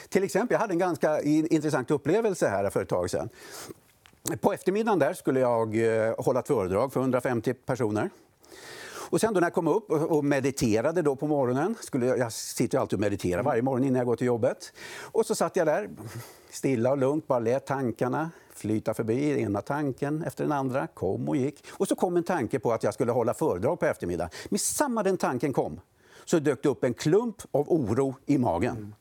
Till 0.10 0.24
exempel, 0.24 0.56
jag 0.56 0.60
hade 0.60 0.74
en 0.74 0.80
ganska 0.80 1.22
intressant 1.22 1.92
upplevelse 1.92 2.48
här 2.48 2.70
för 2.70 2.82
ett 2.82 2.90
tag 2.90 3.10
sedan. 3.10 3.30
På 4.42 4.54
eftermiddagen 4.54 5.00
där 5.00 5.14
skulle 5.14 5.40
jag 5.40 5.76
eh, 6.08 6.16
hålla 6.18 6.40
ett 6.40 6.48
föredrag 6.48 6.94
för 6.94 7.00
150 7.00 7.54
personer. 7.54 8.10
Och 9.10 9.22
sen 9.22 9.34
då 9.34 9.40
när 9.40 9.48
jag 9.48 9.54
kom 9.54 9.68
upp 9.68 9.92
och 9.92 10.26
mediterade 10.26 11.02
då 11.02 11.16
på 11.16 11.28
morgonen, 11.28 11.76
skulle 11.82 12.06
jag, 12.06 12.18
jag 12.20 12.34
sitter 12.34 12.78
alltid 12.78 12.98
och 12.98 13.02
mediterar 13.02 13.44
varje 13.44 13.62
morgon 13.62 13.84
innan 13.84 13.98
jag 13.98 14.06
går 14.06 14.16
till 14.16 14.28
jobbet. 14.28 14.74
Och 15.00 15.26
så 15.26 15.36
satt 15.36 15.56
jag 15.56 15.68
där 15.68 15.90
stilla 16.50 16.92
och 16.92 16.98
lugnt, 16.98 17.28
bara 17.28 17.40
lät 17.40 17.66
tankarna 17.66 18.32
flyta 18.54 18.94
förbi. 18.94 19.42
Ena 19.42 19.62
tanken 19.62 20.24
efter 20.24 20.44
den 20.44 20.52
andra 20.52 20.88
kom 20.88 21.30
och 21.30 21.36
gick. 21.36 21.66
Och 21.72 21.88
så 21.88 21.96
kom 21.96 22.18
en 22.18 22.24
tanke 22.24 22.60
på 22.60 22.74
att 22.74 22.84
jag 22.84 22.94
skulle 22.94 23.12
hålla 23.12 23.34
föredrag 23.34 23.80
på 23.80 23.86
eftermiddagen. 23.86 24.32
Men 24.50 24.60
samma 24.60 25.04
den 25.04 25.18
tanken 25.18 25.54
kom 25.54 25.80
så 26.26 26.40
dök 26.40 26.64
det 26.64 26.70
upp 26.70 26.84
en 26.84 26.94
klump 26.94 27.36
av 27.52 27.70
oro 27.70 28.16
i 28.26 28.38
magen. 28.38 28.96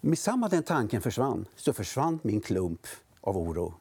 Med 0.00 0.18
samma 0.18 0.48
den 0.48 0.62
tanken 0.62 1.02
försvann 1.02 1.46
så 1.56 1.72
försvann 1.72 2.18
min 2.22 2.40
klump 2.40 2.86
av 3.20 3.38
oro 3.38 3.74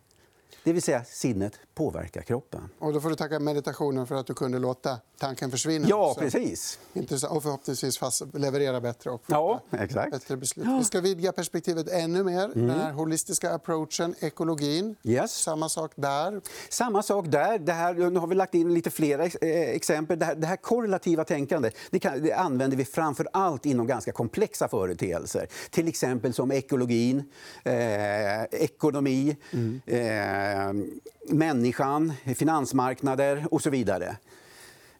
det 0.63 0.73
vill 0.73 0.81
säga 0.81 1.03
sinnet 1.03 1.59
påverkar 1.73 2.21
kroppen. 2.21 2.69
Och 2.79 2.93
då 2.93 3.01
får 3.01 3.09
du 3.09 3.15
tacka 3.15 3.39
meditationen 3.39 4.07
för 4.07 4.15
att 4.15 4.27
du 4.27 4.33
kunde 4.33 4.59
låta 4.59 4.99
tanken 5.23 5.51
försvinna. 5.51 5.87
Ja, 5.89 6.15
precis. 6.19 6.79
Och 7.29 7.43
förhoppningsvis 7.43 7.99
leverera 8.33 8.81
bättre 8.81 9.09
och 9.09 9.23
ja, 9.27 9.61
exakt. 9.71 10.11
bättre 10.11 10.37
beslut. 10.37 10.67
Vi 10.79 10.83
ska 10.83 11.01
vidga 11.01 11.31
perspektivet 11.31 11.89
ännu 11.89 12.23
mer. 12.23 12.45
Mm. 12.45 12.67
Den 12.67 12.79
här 12.79 12.91
holistiska 12.91 13.53
approachen, 13.53 14.15
ekologin. 14.19 14.95
Yes. 15.03 15.31
Samma 15.31 15.69
sak 15.69 15.91
där. 15.95 16.41
Samma 16.69 17.03
sak 17.03 17.25
där. 17.27 17.59
Det 17.59 17.73
här, 17.73 17.93
nu 17.93 18.19
har 18.19 18.27
vi 18.27 18.35
lagt 18.35 18.55
in 18.55 18.73
lite 18.73 18.89
fler 18.89 19.19
eh, 19.19 19.29
exempel. 19.49 20.19
Det 20.19 20.25
här, 20.25 20.35
det 20.35 20.47
här 20.47 20.55
korrelativa 20.55 21.23
tänkandet 21.23 21.75
det, 21.89 21.99
kan, 21.99 22.23
det 22.23 22.33
använder 22.33 22.77
vi 22.77 22.85
framför 22.85 23.27
allt 23.33 23.65
inom 23.65 23.87
ganska 23.87 24.11
komplexa 24.11 24.67
företeelser. 24.67 25.47
Till 25.69 25.87
exempel 25.87 26.33
som 26.33 26.51
ekologin, 26.51 27.23
eh, 27.63 28.43
ekonomi, 28.43 29.37
mm. 29.51 29.81
eh, 29.85 30.83
människan, 31.35 32.13
finansmarknader 32.35 33.47
och 33.51 33.61
så 33.61 33.69
vidare. 33.69 34.17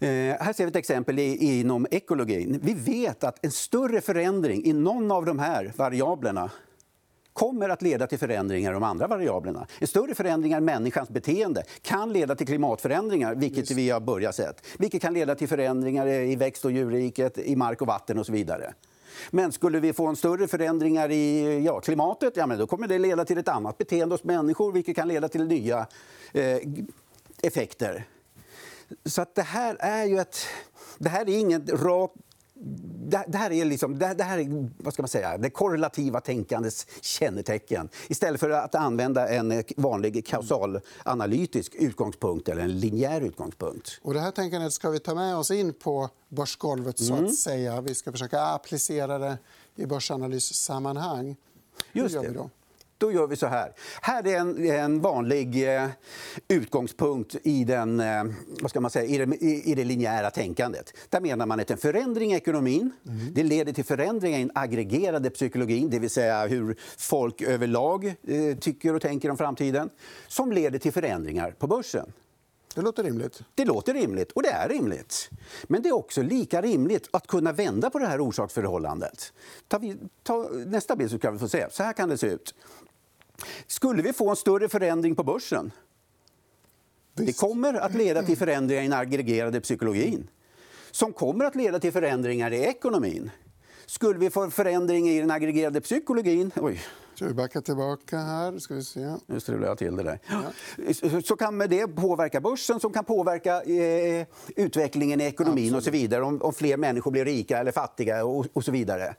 Eh, 0.03 0.35
här 0.39 0.53
ser 0.53 0.63
vi 0.63 0.69
ett 0.69 0.75
exempel 0.75 1.19
i, 1.19 1.59
inom 1.59 1.87
ekologin. 1.91 2.59
Vi 2.63 2.73
vet 2.73 3.23
att 3.23 3.45
en 3.45 3.51
större 3.51 4.01
förändring 4.01 4.65
i 4.65 4.73
någon 4.73 5.11
av 5.11 5.25
de 5.25 5.39
här 5.39 5.73
variablerna 5.75 6.51
kommer 7.33 7.69
att 7.69 7.81
leda 7.81 8.07
till 8.07 8.19
förändringar 8.19 8.71
i 8.71 8.73
de 8.73 8.83
andra 8.83 9.07
variablerna. 9.07 9.67
En 9.79 9.87
större 9.87 10.15
förändring 10.15 10.53
i 10.53 10.59
människans 10.59 11.09
beteende 11.09 11.63
kan 11.81 12.13
leda 12.13 12.35
till 12.35 12.47
klimatförändringar, 12.47 13.35
vilket 13.35 13.57
Just. 13.57 13.71
vi 13.71 13.89
har 13.89 13.99
börjat 13.99 14.35
se. 14.35 14.47
Vilket 14.77 15.01
kan 15.01 15.13
leda 15.13 15.35
till 15.35 15.47
förändringar 15.47 16.07
i 16.07 16.35
växt 16.35 16.65
och 16.65 16.71
djurriket, 16.71 17.37
i 17.37 17.55
mark 17.55 17.81
och 17.81 17.87
vatten 17.87 18.19
och 18.19 18.25
så 18.25 18.31
vidare. 18.31 18.73
Men 19.31 19.51
skulle 19.51 19.79
vi 19.79 19.93
få 19.93 20.07
en 20.07 20.15
större 20.15 20.47
förändringar 20.47 21.11
i 21.11 21.59
ja, 21.65 21.79
klimatet, 21.79 22.37
ja, 22.37 22.47
men 22.47 22.57
då 22.57 22.67
kommer 22.67 22.87
det 22.87 22.99
leda 22.99 23.25
till 23.25 23.37
ett 23.37 23.47
annat 23.47 23.77
beteende 23.77 24.13
hos 24.13 24.23
människor, 24.23 24.71
vilket 24.71 24.95
kan 24.95 25.07
leda 25.07 25.27
till 25.27 25.47
nya 25.47 25.87
eh, 26.33 26.57
effekter. 27.41 28.05
Så 29.05 29.21
att 29.21 29.35
det 29.35 29.41
här 29.41 29.77
är 29.79 30.05
ju 30.05 30.19
ett... 30.19 30.37
Det 30.97 31.09
här 31.09 31.29
är 31.29 31.39
inget 31.39 31.69
rakt 31.69 32.15
det, 33.27 33.37
här 33.37 33.51
är 33.51 33.65
liksom, 33.65 33.99
det, 33.99 34.23
här 34.23 34.37
är 34.37 34.69
vad 34.77 34.93
ska 34.93 35.01
man 35.03 35.09
säga, 35.09 35.37
det 35.37 35.49
korrelativa 35.49 36.21
tänkandets 36.21 36.87
kännetecken. 37.01 37.89
Istället 38.07 38.39
för 38.39 38.49
att 38.49 38.75
använda 38.75 39.27
en 39.27 39.63
vanlig 39.77 40.25
kausalanalytisk 40.25 41.75
utgångspunkt 41.75 42.49
eller 42.49 42.61
en 42.61 42.79
linjär 42.79 43.21
utgångspunkt. 43.21 43.99
Och 44.01 44.13
det 44.13 44.19
här 44.19 44.31
tänkandet 44.31 44.73
ska 44.73 44.89
vi 44.89 44.99
ta 44.99 45.15
med 45.15 45.35
oss 45.35 45.51
in 45.51 45.73
på 45.73 46.09
börsgolvet. 46.29 46.99
så 46.99 47.13
mm. 47.13 47.25
att 47.25 47.35
säga. 47.35 47.81
Vi 47.81 47.95
ska 47.95 48.11
försöka 48.11 48.41
applicera 48.41 49.17
det 49.17 49.37
i 49.75 49.85
börsanalyssammanhang. 49.85 51.35
Just 51.91 52.21
det. 52.21 52.29
Då 52.29 52.49
gör 53.01 53.27
vi 53.27 53.35
så 53.35 53.47
här. 53.47 53.73
Här 54.01 54.27
är 54.27 54.37
en, 54.37 54.69
en 54.69 55.01
vanlig 55.01 55.75
eh, 55.75 55.89
utgångspunkt 56.47 57.35
i, 57.43 57.63
den, 57.63 57.99
eh, 57.99 58.23
vad 58.61 58.69
ska 58.69 58.81
man 58.81 58.91
säga, 58.91 59.05
i, 59.05 59.25
det, 59.25 59.35
i, 59.35 59.71
i 59.71 59.75
det 59.75 59.83
linjära 59.83 60.29
tänkandet. 60.29 60.93
Där 61.09 61.21
menar 61.21 61.45
man 61.45 61.59
att 61.59 61.71
en 61.71 61.77
förändring 61.77 62.33
i 62.33 62.35
ekonomin 62.35 62.91
mm. 63.07 63.33
det 63.33 63.43
leder 63.43 63.73
till 63.73 63.85
förändringar 63.85 64.39
i 64.39 64.41
den 64.41 64.51
aggregerade 64.55 65.29
psykologin, 65.29 65.89
det 65.89 65.99
vill 65.99 66.09
säga 66.09 66.47
hur 66.47 66.75
folk 66.97 67.41
överlag 67.41 68.05
eh, 68.05 68.57
tycker 68.59 68.95
och 68.95 69.01
tänker 69.01 69.29
om 69.29 69.37
framtiden, 69.37 69.89
som 70.27 70.51
leder 70.51 70.79
till 70.79 70.91
förändringar 70.93 71.51
på 71.51 71.67
börsen. 71.67 72.13
Det 72.75 72.81
låter 72.81 73.03
rimligt. 73.03 73.41
Det 73.55 73.65
låter 73.65 73.93
rimligt, 73.93 74.31
och 74.31 74.43
det 74.43 74.49
är 74.49 74.69
rimligt. 74.69 75.29
Men 75.63 75.81
det 75.81 75.89
är 75.89 75.93
också 75.93 76.21
lika 76.21 76.61
rimligt 76.61 77.09
att 77.11 77.27
kunna 77.27 77.51
vända 77.51 77.89
på 77.89 77.99
det 77.99 78.07
här 78.07 78.27
orsaksförhållandet. 78.27 79.33
Ta, 79.67 79.79
ta 80.23 80.49
nästa 80.65 80.95
bild 80.95 81.11
så 81.11 81.19
kan 81.19 81.33
vi 81.33 81.39
få 81.39 81.47
se. 81.47 81.67
Så 81.71 81.83
här 81.83 81.93
kan 81.93 82.09
det 82.09 82.17
se 82.17 82.27
ut. 82.27 82.55
Skulle 83.67 84.01
vi 84.01 84.13
få 84.13 84.29
en 84.29 84.35
större 84.35 84.69
förändring 84.69 85.15
på 85.15 85.23
börsen 85.23 85.71
det 87.15 87.33
kommer 87.33 87.73
att 87.73 87.95
leda 87.95 88.23
till 88.23 88.37
förändringar 88.37 88.81
i 88.81 88.87
den 88.87 88.99
aggregerade 88.99 89.61
psykologin 89.61 90.29
som 90.91 91.13
kommer 91.13 91.45
att 91.45 91.55
leda 91.55 91.79
till 91.79 91.91
förändringar 91.91 92.51
i 92.51 92.63
ekonomin. 92.63 93.31
Skulle 93.85 94.19
vi 94.19 94.29
få 94.29 94.49
förändring 94.49 95.09
i 95.09 95.19
den 95.19 95.31
aggregerade 95.31 95.81
psykologin... 95.81 96.51
Oj. 96.55 96.81
Ska 97.15 97.25
vi 97.25 97.33
backa 97.33 97.61
tillbaka 97.61 98.17
här? 98.17 98.59
Ska 98.59 98.75
vi 98.75 98.83
se. 98.83 99.15
Nu 99.25 99.39
strulade 99.39 99.67
jag 99.67 99.77
till 99.77 99.95
det 99.95 100.03
där. 100.03 100.19
Ja. 100.29 101.21
Så 101.21 101.35
kan 101.35 101.59
det 101.59 101.87
påverka 101.87 102.41
börsen, 102.41 102.79
som 102.79 102.93
kan 102.93 103.05
påverka 103.05 103.61
eh, 103.61 104.27
utvecklingen 104.55 105.21
i 105.21 105.23
ekonomin 105.23 105.63
Absolut. 105.63 105.77
och 105.77 105.83
så 105.83 105.91
vidare. 105.91 106.23
Om, 106.23 106.41
om, 106.41 106.53
fler 106.53 106.77
människor 106.77 107.11
blir 107.11 107.25
rika 107.25 107.57
eller 107.57 107.71
fattiga 107.71 108.25
och, 108.25 108.45
och 108.53 108.65
så 108.65 108.71
vidare. 108.71 109.15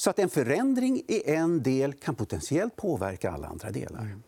Så 0.00 0.10
att 0.10 0.18
en 0.18 0.28
förändring 0.28 1.02
i 1.08 1.22
en 1.30 1.62
del 1.62 1.92
kan 1.92 2.14
potentiellt 2.14 2.76
påverka 2.76 3.30
alla 3.30 3.46
andra 3.46 3.70
delar. 3.70 4.00
Mm. 4.00 4.22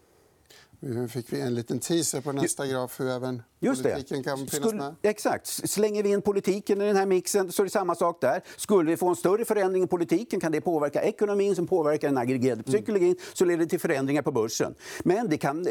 Nu 0.81 1.09
fick 1.09 1.33
vi 1.33 1.41
en 1.41 1.55
liten 1.55 1.79
teaser 1.79 2.21
på 2.21 2.33
nästa 2.33 2.67
graf 2.67 3.01
hur 3.01 3.11
även 3.11 3.43
Just 3.61 3.83
politiken 3.83 4.23
kan 4.23 4.39
finnas 4.39 4.55
Skulle, 4.55 4.75
med. 4.83 4.95
Exakt. 5.03 5.47
Slänger 5.47 6.03
vi 6.03 6.09
in 6.09 6.23
politiken 6.23 6.81
i 6.81 6.87
den 6.87 6.97
här 6.97 7.07
mixen 7.07 7.53
så 7.53 7.63
är 7.63 7.65
det 7.65 7.71
samma 7.71 7.95
sak 7.95 8.21
där. 8.21 8.43
Skulle 8.57 8.91
vi 8.91 8.97
få 8.97 9.09
en 9.09 9.17
större 9.17 9.45
förändring 9.45 9.83
i 9.83 9.87
politiken 9.87 10.41
kan 10.41 10.53
det 10.53 10.61
påverka 10.61 11.03
ekonomin 11.03 11.57
som 11.57 11.67
påverkar 11.67 12.09
den 12.09 12.19
aggregerade 12.19 12.63
mm. 12.67 12.73
psykologin 12.73 13.09
mm. 13.09 13.19
så 13.33 13.45
leder 13.45 13.65
det 13.65 13.71
till 13.71 13.81
förändringar 13.81 14.23
på 14.23 14.33
börsen. 14.33 14.75
Men 15.03 15.29
det 15.29 15.39
kan, 15.39 15.63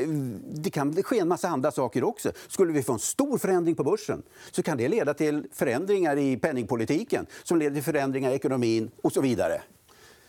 det 0.53 0.69
kan 0.69 1.03
ske 1.03 1.19
en 1.19 1.27
massa 1.27 1.47
andra 1.47 1.71
saker 1.71 2.03
också. 2.03 2.31
Skulle 2.47 2.73
vi 2.73 2.83
få 2.83 2.93
en 2.93 2.99
stor 2.99 3.37
förändring 3.37 3.75
på 3.75 3.83
börsen 3.83 4.23
så 4.51 4.63
kan 4.63 4.77
det 4.77 4.87
leda 4.87 5.13
till 5.13 5.47
förändringar 5.53 6.17
i 6.17 6.37
penningpolitiken 6.37 7.25
som 7.43 7.57
leder 7.57 7.75
till 7.75 7.83
förändringar 7.83 8.31
i 8.31 8.35
ekonomin 8.35 8.91
och 9.01 9.11
så 9.11 9.21
vidare. 9.21 9.61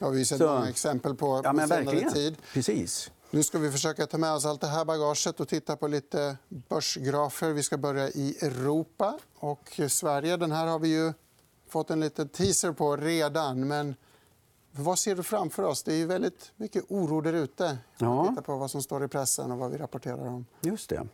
Har 0.02 0.10
vi 0.10 0.24
sett 0.24 0.38
Så- 0.38 0.46
många 0.54 0.68
exempel 0.68 1.14
på 1.14 1.40
Ja, 1.44 1.52
på 1.52 1.58
senare 1.58 1.84
verkligen. 1.84 2.12
tid. 2.12 2.36
Precis. 2.52 3.10
Nu 3.30 3.42
ska 3.42 3.58
vi 3.58 3.70
försöka 3.70 4.06
ta 4.06 4.18
med 4.18 4.32
oss 4.32 4.44
allt 4.44 4.60
det 4.60 4.66
här 4.66 4.84
bagaget 4.84 5.40
och 5.40 5.48
titta 5.48 5.76
på 5.76 5.88
lite 5.88 6.36
börsgrafer. 6.48 7.52
Vi 7.52 7.62
ska 7.62 7.76
börja 7.78 8.08
i 8.08 8.36
Europa 8.42 9.18
och 9.38 9.80
Sverige. 9.88 10.36
Den 10.36 10.52
här 10.52 10.66
har 10.66 10.78
vi 10.78 10.88
ju 10.88 11.12
fått 11.68 11.90
en 11.90 12.00
liten 12.00 12.28
teaser 12.28 12.72
på 12.72 12.96
redan. 12.96 13.68
Men 13.68 13.94
vad 14.72 14.98
ser 14.98 15.16
du 15.16 15.22
framför 15.22 15.62
oss? 15.62 15.82
Det 15.82 15.92
är 15.92 15.96
ju 15.96 16.06
väldigt 16.06 16.52
mycket 16.56 16.84
oro 16.88 17.20
där 17.20 17.32
ute. 17.32 17.78
Ja. 17.98 18.14
man 18.14 18.28
tittar 18.28 18.42
på 18.42 18.56
vad 18.56 18.70
som 18.70 18.82
står 18.82 19.04
i 19.04 19.08
pressen 19.08 19.52
och 19.52 19.58
vad 19.58 19.70
vi 19.70 19.78
rapporterar 19.78 20.26
om. 20.28 20.46
Just 20.60 20.88
det. 20.90 21.06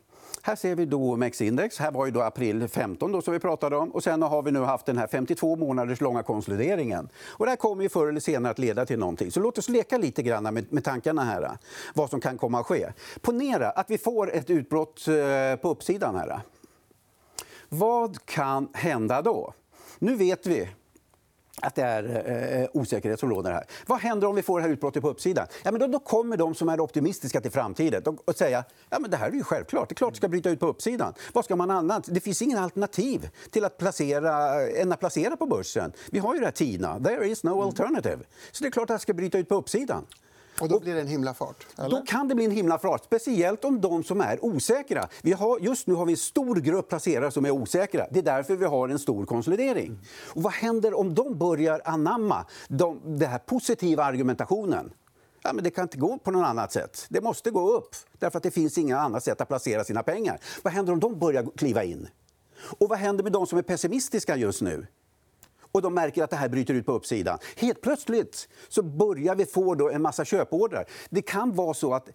Här 0.42 0.56
ser 0.56 0.74
vi 0.74 0.84
då 0.84 1.00
OMX-index. 1.00 1.78
Här 1.78 1.90
var 1.90 2.06
ju 2.06 2.12
då 2.12 2.20
april 2.20 2.68
15 2.68 3.12
då, 3.12 3.22
som 3.22 3.32
vi 3.32 3.38
pratade 3.38 3.76
om. 3.76 3.90
Och 3.90 4.02
sen 4.02 4.22
har 4.22 4.42
vi 4.42 4.50
nu 4.50 4.60
haft 4.60 4.86
den 4.86 4.98
här 4.98 5.06
52 5.06 5.56
månaders 5.56 6.00
långa 6.00 6.22
konsolideringen. 6.22 7.08
Och 7.26 7.46
det 7.46 7.50
här 7.50 7.56
kommer 7.56 7.82
ju 7.82 7.88
förr 7.88 8.08
eller 8.08 8.20
senare 8.20 8.50
att 8.50 8.58
leda 8.58 8.86
till 8.86 8.98
någonting. 8.98 9.30
Så 9.30 9.40
låt 9.40 9.58
oss 9.58 9.68
leka 9.68 9.98
lite 9.98 10.22
grann 10.22 10.54
med, 10.54 10.72
med 10.72 10.84
tankarna 10.84 11.24
här. 11.24 11.58
Vad 11.94 12.10
som 12.10 12.20
kan 12.20 12.38
komma 12.38 12.60
att 12.60 12.66
ske. 12.66 12.92
Ponera 13.20 13.70
att 13.70 13.90
vi 13.90 13.98
får 13.98 14.34
ett 14.34 14.50
utbrott 14.50 15.08
eh, 15.08 15.60
på 15.60 15.70
uppsidan 15.70 16.16
här. 16.16 16.40
Vad 17.68 18.24
kan 18.24 18.68
hända 18.72 19.22
då? 19.22 19.54
Nu 19.98 20.14
vet 20.14 20.46
vi 20.46 20.68
att 21.62 21.74
det 21.74 21.82
är 21.82 22.62
eh, 22.62 22.68
osäkerhet 22.72 23.20
som 23.20 23.30
råder 23.30 23.52
här. 23.52 23.64
Vad 23.86 24.00
händer 24.00 24.26
om 24.26 24.34
vi 24.34 24.42
får 24.42 24.58
det 24.58 24.66
här 24.66 24.72
utbrottet 24.72 25.02
på 25.02 25.08
uppsidan? 25.08 25.46
Ja, 25.62 25.70
men 25.70 25.80
då, 25.80 25.86
då 25.86 25.98
kommer 25.98 26.36
de 26.36 26.54
som 26.54 26.68
är 26.68 26.80
optimistiska 26.80 27.40
till 27.40 27.50
framtiden 27.50 28.02
och, 28.06 28.28
och 28.28 28.36
säga 28.36 28.64
ja, 28.90 28.98
men 28.98 29.10
det 29.10 29.16
här 29.16 29.28
är 29.28 29.32
ju 29.32 29.42
självklart. 29.42 29.88
Det 29.88 29.92
är 29.92 29.94
klart 29.96 30.12
det 30.12 30.16
ska 30.16 30.28
bryta 30.28 30.50
ut 30.50 30.60
på 30.60 30.66
uppsidan. 30.66 31.14
Vad 31.32 31.44
ska 31.44 31.56
man 31.56 31.70
annat? 31.70 32.04
Det 32.06 32.20
finns 32.20 32.42
ingen 32.42 32.58
alternativ 32.58 33.28
till 33.50 33.64
att 33.64 33.78
placera, 33.78 34.62
än 34.68 34.92
att 34.92 35.00
placera 35.00 35.36
på 35.36 35.46
börsen. 35.46 35.92
Vi 36.10 36.18
har 36.18 36.34
ju 36.34 36.40
det 36.40 36.46
här 36.46 36.52
TINA. 36.52 37.00
There 37.04 37.28
is 37.28 37.44
no 37.44 37.62
alternative. 37.62 38.18
Så 38.52 38.64
det 38.64 38.68
är 38.68 38.70
klart 38.70 38.90
att 38.90 38.96
det 38.96 39.02
ska 39.02 39.12
bryta 39.12 39.38
ut 39.38 39.48
på 39.48 39.54
uppsidan. 39.54 40.06
Och 40.60 40.68
då 40.68 40.80
blir 40.80 40.94
det 40.94 41.00
en 41.00 41.06
himla 41.06 41.34
fart. 41.34 41.66
Eller? 41.78 41.90
Då 41.90 42.02
kan 42.06 42.28
det 42.28 42.34
bli 42.34 42.44
en 42.44 42.50
himla 42.50 42.78
fart, 42.78 43.04
speciellt 43.04 43.64
om 43.64 43.80
de 43.80 44.04
som 44.04 44.20
är 44.20 44.44
osäkra. 44.44 45.08
Vi 45.22 45.32
har, 45.32 45.58
just 45.58 45.86
nu 45.86 45.94
har 45.94 46.06
vi 46.06 46.12
en 46.12 46.16
stor 46.16 46.56
grupp 46.56 46.88
placerare 46.88 47.30
som 47.30 47.44
är 47.44 47.50
osäkra. 47.50 48.06
Det 48.10 48.18
är 48.18 48.22
därför 48.22 48.56
vi 48.56 48.64
har 48.64 48.88
en 48.88 48.98
stor 48.98 49.26
konsolidering. 49.26 49.98
Och 50.26 50.42
vad 50.42 50.52
händer 50.52 50.98
om 50.98 51.14
de 51.14 51.38
börjar 51.38 51.82
anamma 51.84 52.46
de, 52.68 53.00
den 53.04 53.30
här 53.30 53.38
positiva 53.38 54.04
argumentationen? 54.04 54.92
Ja, 55.42 55.52
men 55.52 55.64
det 55.64 55.70
kan 55.70 55.82
inte 55.82 55.98
gå 55.98 56.18
på 56.18 56.30
något 56.30 56.46
annat 56.46 56.72
sätt. 56.72 57.06
Det 57.08 57.20
måste 57.20 57.50
gå 57.50 57.72
upp, 57.72 57.96
därför 58.18 58.36
att 58.36 58.42
det 58.42 58.50
finns 58.50 58.78
inga 58.78 58.98
annat 58.98 59.24
sätt 59.24 59.40
att 59.40 59.48
placera 59.48 59.84
sina 59.84 60.02
pengar. 60.02 60.40
Vad 60.62 60.72
händer 60.72 60.92
om 60.92 61.00
de 61.00 61.18
börjar 61.18 61.46
kliva 61.56 61.84
in? 61.84 62.08
Och 62.78 62.88
vad 62.88 62.98
händer 62.98 63.22
med 63.22 63.32
de 63.32 63.46
som 63.46 63.58
är 63.58 63.62
pessimistiska 63.62 64.36
just 64.36 64.62
nu? 64.62 64.86
Och 65.78 65.82
de 65.82 65.94
märker 65.94 66.24
att 66.24 66.30
det 66.30 66.36
här 66.36 66.48
bryter 66.48 66.74
ut 66.74 66.86
på 66.86 66.92
uppsidan. 66.92 67.38
Helt 67.56 67.80
plötsligt 67.80 68.48
så 68.68 68.82
börjar 68.82 69.34
vi 69.34 69.46
få 69.46 69.74
då 69.74 69.90
en 69.90 70.02
massa 70.02 70.24
köpordrar. 70.24 70.84
Det 71.10 71.22
kan 71.22 71.54
vara 71.54 71.74
så 71.74 71.94
att 71.94 72.08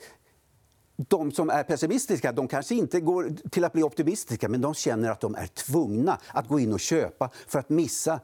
de 0.96 1.32
som 1.32 1.50
är 1.50 1.64
pessimistiska 1.64 2.32
de 2.32 2.48
kanske 2.48 2.76
inte 2.76 3.00
går 3.00 3.50
till 3.50 3.64
att 3.64 3.74
bli 3.74 3.84
optimistiska 3.84 4.50
men 4.50 4.62
de 4.62 4.74
känner 4.74 5.10
att 5.10 5.22
de 5.22 5.36
är 5.36 5.48
tvungna 5.48 6.18
att 6.28 6.48
gå 6.48 6.60
in 6.60 6.74
och 6.74 6.80
köpa 6.80 7.30
för 7.48 7.60
att 7.60 7.70
missa. 7.70 8.20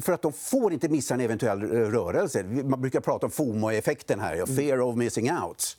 För 0.00 0.12
att 0.12 0.22
de 0.22 0.32
får 0.32 0.72
inte 0.72 0.88
missa 0.88 1.14
en 1.14 1.20
eventuell 1.20 1.62
rörelse. 1.62 2.42
Man 2.44 2.80
brukar 2.80 3.00
prata 3.00 3.26
om 3.26 3.32
FOMO-effekten 3.32 4.20
här, 4.20 4.46
fear 4.46 4.80
of 4.80 4.96
missing 4.96 5.32
out 5.32 5.76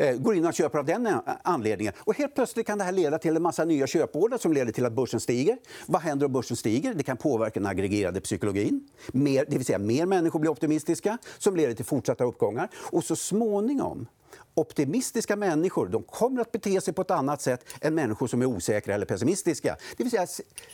Eh, 0.00 0.16
går 0.16 0.34
in 0.34 0.46
och 0.46 0.54
köper 0.54 0.78
av 0.78 0.84
den 0.84 1.06
eh, 1.06 1.18
anledningen. 1.42 1.92
Och 1.98 2.16
helt 2.16 2.34
plötsligt 2.34 2.66
kan 2.66 2.78
det 2.78 2.84
här 2.84 2.92
leda 2.92 3.18
till 3.18 3.36
en 3.36 3.42
massa 3.42 3.64
nya 3.64 3.86
köpordrar 3.86 4.38
som 4.38 4.52
leder 4.52 4.72
till 4.72 4.86
att 4.86 4.92
börsen 4.92 5.20
stiger. 5.20 5.58
Vad 5.86 6.02
händer 6.02 6.26
om 6.26 6.32
börsen 6.32 6.56
stiger? 6.56 6.94
Det 6.94 7.02
kan 7.02 7.16
påverka 7.16 7.60
den 7.60 7.66
aggregerade 7.66 8.20
psykologin. 8.20 8.88
Mer, 9.12 9.44
det 9.48 9.56
vill 9.56 9.66
säga 9.66 9.78
mer 9.78 10.06
människor 10.06 10.40
blir 10.40 10.50
optimistiska 10.50 11.18
som 11.38 11.56
leder 11.56 11.74
till 11.74 11.84
fortsatta 11.84 12.24
uppgångar. 12.24 12.68
Och 12.74 13.04
så 13.04 13.16
småningom 13.16 14.06
Optimistiska 14.54 15.36
människor 15.36 15.88
de 15.88 16.02
kommer 16.02 16.40
att 16.40 16.52
bete 16.52 16.80
sig 16.80 16.94
på 16.94 17.02
ett 17.02 17.10
annat 17.10 17.42
sätt 17.42 17.64
än 17.80 17.94
människor 17.94 18.26
som 18.26 18.42
är 18.42 18.46
osäkra 18.46 18.94
eller 18.94 19.06
pessimistiska. 19.06 19.76
Det 19.96 20.04
vill 20.04 20.10
säga, 20.10 20.26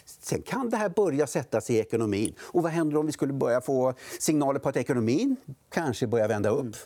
sen 0.04 0.42
kan 0.42 0.70
det 0.70 0.76
här 0.76 0.88
börja 0.88 1.26
sätta 1.26 1.60
sig 1.60 1.76
i 1.76 1.78
ekonomin. 1.78 2.34
Och 2.40 2.62
vad 2.62 2.72
händer 2.72 2.96
om 2.96 3.06
vi 3.06 3.12
skulle 3.12 3.32
börja 3.32 3.60
få 3.60 3.94
signaler 4.18 4.60
på 4.60 4.68
att 4.68 4.76
ekonomin 4.76 5.36
kanske 5.70 6.06
börjar 6.06 6.28
vända 6.28 6.50
upp? 6.50 6.76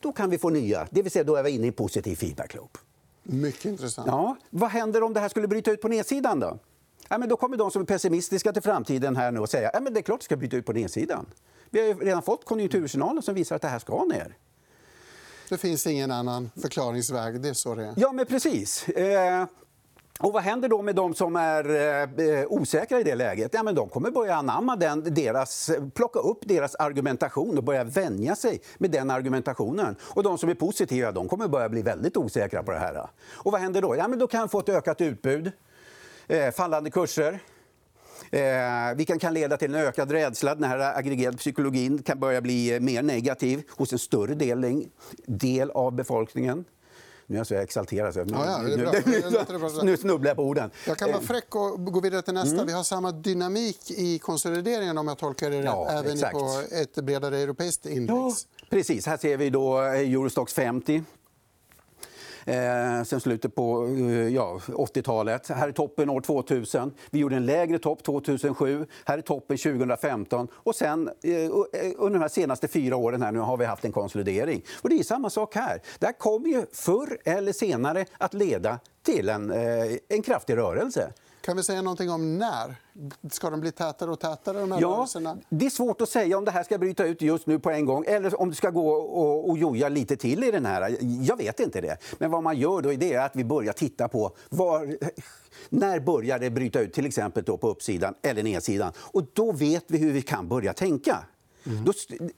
Då 0.00 0.12
kan 0.12 0.30
vi 0.30 0.38
få 0.38 0.50
nya. 0.50 0.88
Det 0.90 1.02
vill 1.02 1.12
säga, 1.12 1.24
då 1.24 1.36
är 1.36 1.42
vi 1.42 1.50
inne 1.50 1.64
i 1.64 1.68
en 1.68 1.72
positiv 1.72 2.16
feedback-loop. 2.16 2.78
Mycket 3.22 3.64
intressant. 3.64 4.06
Ja, 4.06 4.36
vad 4.50 4.70
händer 4.70 5.02
om 5.02 5.14
det 5.14 5.20
här 5.20 5.28
skulle 5.28 5.48
bryta 5.48 5.70
ut 5.70 5.80
på 5.80 5.88
nedsidan? 5.88 6.40
Då? 6.40 6.58
Ja, 7.08 7.18
men 7.18 7.28
då 7.28 7.36
kommer 7.36 7.56
de 7.56 7.70
som 7.70 7.82
är 7.82 7.86
pessimistiska 7.86 8.52
till 8.52 8.62
framtiden 8.62 9.16
här 9.16 9.30
nu 9.32 9.40
och 9.40 9.50
säga 9.50 9.70
ja, 9.74 9.80
men 9.80 9.94
det 9.94 10.00
är 10.00 10.02
klart 10.02 10.20
det 10.20 10.24
ska 10.24 10.36
bryta 10.36 10.56
ut 10.56 10.66
på 10.66 10.72
nedsidan. 10.72 11.26
Vi 11.70 11.80
har 11.80 11.86
ju 11.86 11.94
redan 11.94 12.22
fått 12.22 12.44
konjunkturjournalen 12.44 13.22
som 13.22 13.34
visar 13.34 13.56
att 13.56 13.62
det 13.62 13.68
här 13.68 13.78
ska 13.78 14.04
ner. 14.04 14.36
Det 15.48 15.58
finns 15.58 15.86
ingen 15.86 16.10
annan 16.10 16.50
förklaringsväg. 16.62 17.40
Det 17.40 17.48
är 17.48 17.54
så 17.54 17.74
det 17.74 17.84
är. 17.84 17.94
Ja, 17.96 18.12
men 18.12 18.26
precis. 18.26 18.86
Och 20.18 20.32
vad 20.32 20.42
händer 20.42 20.68
då 20.68 20.82
med 20.82 20.94
de 20.94 21.14
som 21.14 21.36
är 21.36 21.70
eh, 22.20 22.46
osäkra 22.48 23.00
i 23.00 23.02
det 23.02 23.14
läget? 23.14 23.54
Ja, 23.54 23.62
men 23.62 23.74
de 23.74 23.88
kommer 23.88 24.10
börja 24.10 24.34
anamma 24.34 24.76
den, 24.76 25.14
deras, 25.14 25.70
plocka 25.94 26.18
upp 26.18 26.38
deras 26.40 26.74
argumentation 26.74 27.58
och 27.58 27.64
börja 27.64 27.84
vänja 27.84 28.36
sig 28.36 28.60
med 28.78 28.90
den 28.90 29.10
argumentationen. 29.10 29.96
Och 30.00 30.22
de 30.22 30.38
som 30.38 30.48
är 30.48 30.54
positiva 30.54 31.12
de 31.12 31.28
kommer 31.28 31.48
börja 31.48 31.68
bli 31.68 31.82
väldigt 31.82 32.16
osäkra 32.16 32.62
på 32.62 32.70
det 32.70 32.78
här. 32.78 33.06
Och 33.30 33.52
vad 33.52 33.60
händer 33.60 33.82
då? 33.82 33.96
Ja, 33.96 34.08
men 34.08 34.18
då 34.18 34.26
kan 34.26 34.42
vi 34.42 34.48
få 34.48 34.58
ett 34.58 34.68
ökat 34.68 35.00
utbud, 35.00 35.52
eh, 36.26 36.50
fallande 36.50 36.90
kurser. 36.90 37.40
Eh, 38.30 38.96
vilken 38.96 39.18
kan 39.18 39.34
leda 39.34 39.56
till 39.56 39.74
en 39.74 39.80
ökad 39.80 40.10
rädsla. 40.10 40.54
Den 40.54 40.64
här 40.64 40.98
aggregerade 40.98 41.36
psykologin 41.36 42.02
kan 42.02 42.20
börja 42.20 42.40
bli 42.40 42.74
eh, 42.74 42.80
mer 42.80 43.02
negativ 43.02 43.62
hos 43.76 43.92
en 43.92 43.98
större 43.98 44.34
del, 44.34 44.86
del 45.26 45.70
av 45.70 45.92
befolkningen. 45.92 46.64
Nu 47.30 47.36
är 47.36 47.40
jag 47.40 47.46
så 47.46 47.54
exalterad. 47.54 48.14
Så 48.14 48.20
Ja, 48.20 48.26
ja, 48.46 48.58
nu, 48.62 48.90
nu 49.82 49.96
snubblar 49.96 50.30
jag 50.30 50.36
på 50.36 50.42
orden. 50.42 50.70
Jag 50.86 50.98
kan 50.98 51.08
vara 51.08 51.18
Eh, 51.20 51.24
fräck 51.26 51.54
och 51.54 51.84
gå 51.84 52.00
vidare 52.00 52.22
till 52.22 52.34
nästa. 52.34 52.54
Mm. 52.54 52.66
Vi 52.66 52.72
har 52.72 52.82
samma 52.82 53.12
dynamik 53.12 53.90
i 53.90 54.18
konsolideringen 54.18 54.98
om 54.98 55.08
jag 55.08 55.18
tolkar 55.18 55.50
det 55.50 55.58
rätt, 55.58 55.64
Ja, 55.64 55.88
även 55.90 56.12
exakt. 56.12 56.32
på 56.32 56.62
ett 56.70 56.94
bredare 56.94 57.38
europeiskt 57.38 57.86
index. 57.86 58.08
Ja, 58.08 58.32
precis. 58.70 59.06
Här 59.06 59.16
ser 59.16 59.36
vi 59.36 59.50
då 59.50 59.78
eh, 59.82 59.84
Eurostox 59.86 60.52
50. 60.54 61.02
Eh, 62.48 63.02
sen 63.04 63.20
slutet 63.20 63.54
på 63.54 63.86
eh, 63.86 64.28
ja, 64.28 64.60
80-talet. 64.66 65.48
Här 65.48 65.68
är 65.68 65.72
toppen 65.72 66.10
år 66.10 66.20
2000. 66.20 66.92
Vi 67.10 67.18
gjorde 67.18 67.36
en 67.36 67.46
lägre 67.46 67.78
topp 67.78 68.02
2007. 68.02 68.86
Här 69.04 69.18
är 69.18 69.22
toppen 69.22 69.56
2015. 69.56 70.48
Och 70.54 70.74
sen 70.74 71.10
eh, 71.22 71.34
eh, 71.34 71.50
under 71.96 72.18
de 72.18 72.20
här 72.20 72.28
senaste 72.28 72.68
fyra 72.68 72.96
åren 72.96 73.22
här 73.22 73.32
nu 73.32 73.38
har 73.38 73.56
vi 73.56 73.64
haft 73.64 73.84
en 73.84 73.92
konsolidering. 73.92 74.62
Och 74.82 74.88
det 74.88 74.98
är 74.98 75.02
samma 75.02 75.30
sak 75.30 75.54
här. 75.54 75.82
Det 75.98 76.06
här 76.06 76.12
kommer 76.12 76.48
ju 76.48 76.66
förr 76.72 77.18
eller 77.24 77.52
senare 77.52 78.04
att 78.18 78.34
leda 78.34 78.78
till 79.02 79.28
en, 79.28 79.50
eh, 79.50 79.96
en 80.08 80.22
kraftig 80.22 80.56
rörelse. 80.56 81.12
Kan 81.48 81.56
vi 81.56 81.62
säga 81.62 81.82
någonting 81.82 82.10
om 82.10 82.38
när? 82.38 82.76
Ska 83.30 83.50
de 83.50 83.60
bli 83.60 83.72
tätare 83.72 84.10
och 84.10 84.20
tätare, 84.20 84.60
de 84.60 84.72
här 84.72 84.80
Ja, 84.80 84.88
rörelserna? 84.88 85.38
det 85.48 85.66
är 85.66 85.70
svårt 85.70 86.00
att 86.00 86.08
säga 86.08 86.38
om 86.38 86.44
det 86.44 86.50
här 86.50 86.62
ska 86.62 86.78
bryta 86.78 87.04
ut 87.06 87.22
just 87.22 87.46
nu 87.46 87.58
på 87.58 87.70
en 87.70 87.84
gång 87.84 88.04
eller 88.06 88.40
om 88.40 88.50
det 88.50 88.56
ska 88.56 88.70
gå 88.70 88.90
och, 88.92 89.50
och 89.50 89.58
joja 89.58 89.88
lite 89.88 90.16
till 90.16 90.44
i 90.44 90.50
den 90.50 90.66
här. 90.66 90.96
Jag 91.00 91.36
vet 91.36 91.60
inte 91.60 91.80
det. 91.80 91.96
Men 92.18 92.30
vad 92.30 92.42
man 92.42 92.56
gör 92.56 92.82
då 92.82 92.92
är 92.92 93.18
att 93.18 93.36
vi 93.36 93.44
börjar 93.44 93.72
titta 93.72 94.08
på 94.08 94.36
var, 94.48 94.96
när 95.68 96.00
börjar 96.00 96.38
det 96.38 96.50
bryta 96.50 96.80
ut, 96.80 96.92
till 96.92 97.06
exempel 97.06 97.44
då 97.44 97.56
på 97.56 97.68
uppsidan 97.68 98.14
eller 98.22 98.42
nedsidan. 98.42 98.92
Och 98.98 99.22
då 99.32 99.52
vet 99.52 99.84
vi 99.86 99.98
hur 99.98 100.12
vi 100.12 100.22
kan 100.22 100.48
börja 100.48 100.72
tänka. 100.72 101.24
Då, 101.64 101.92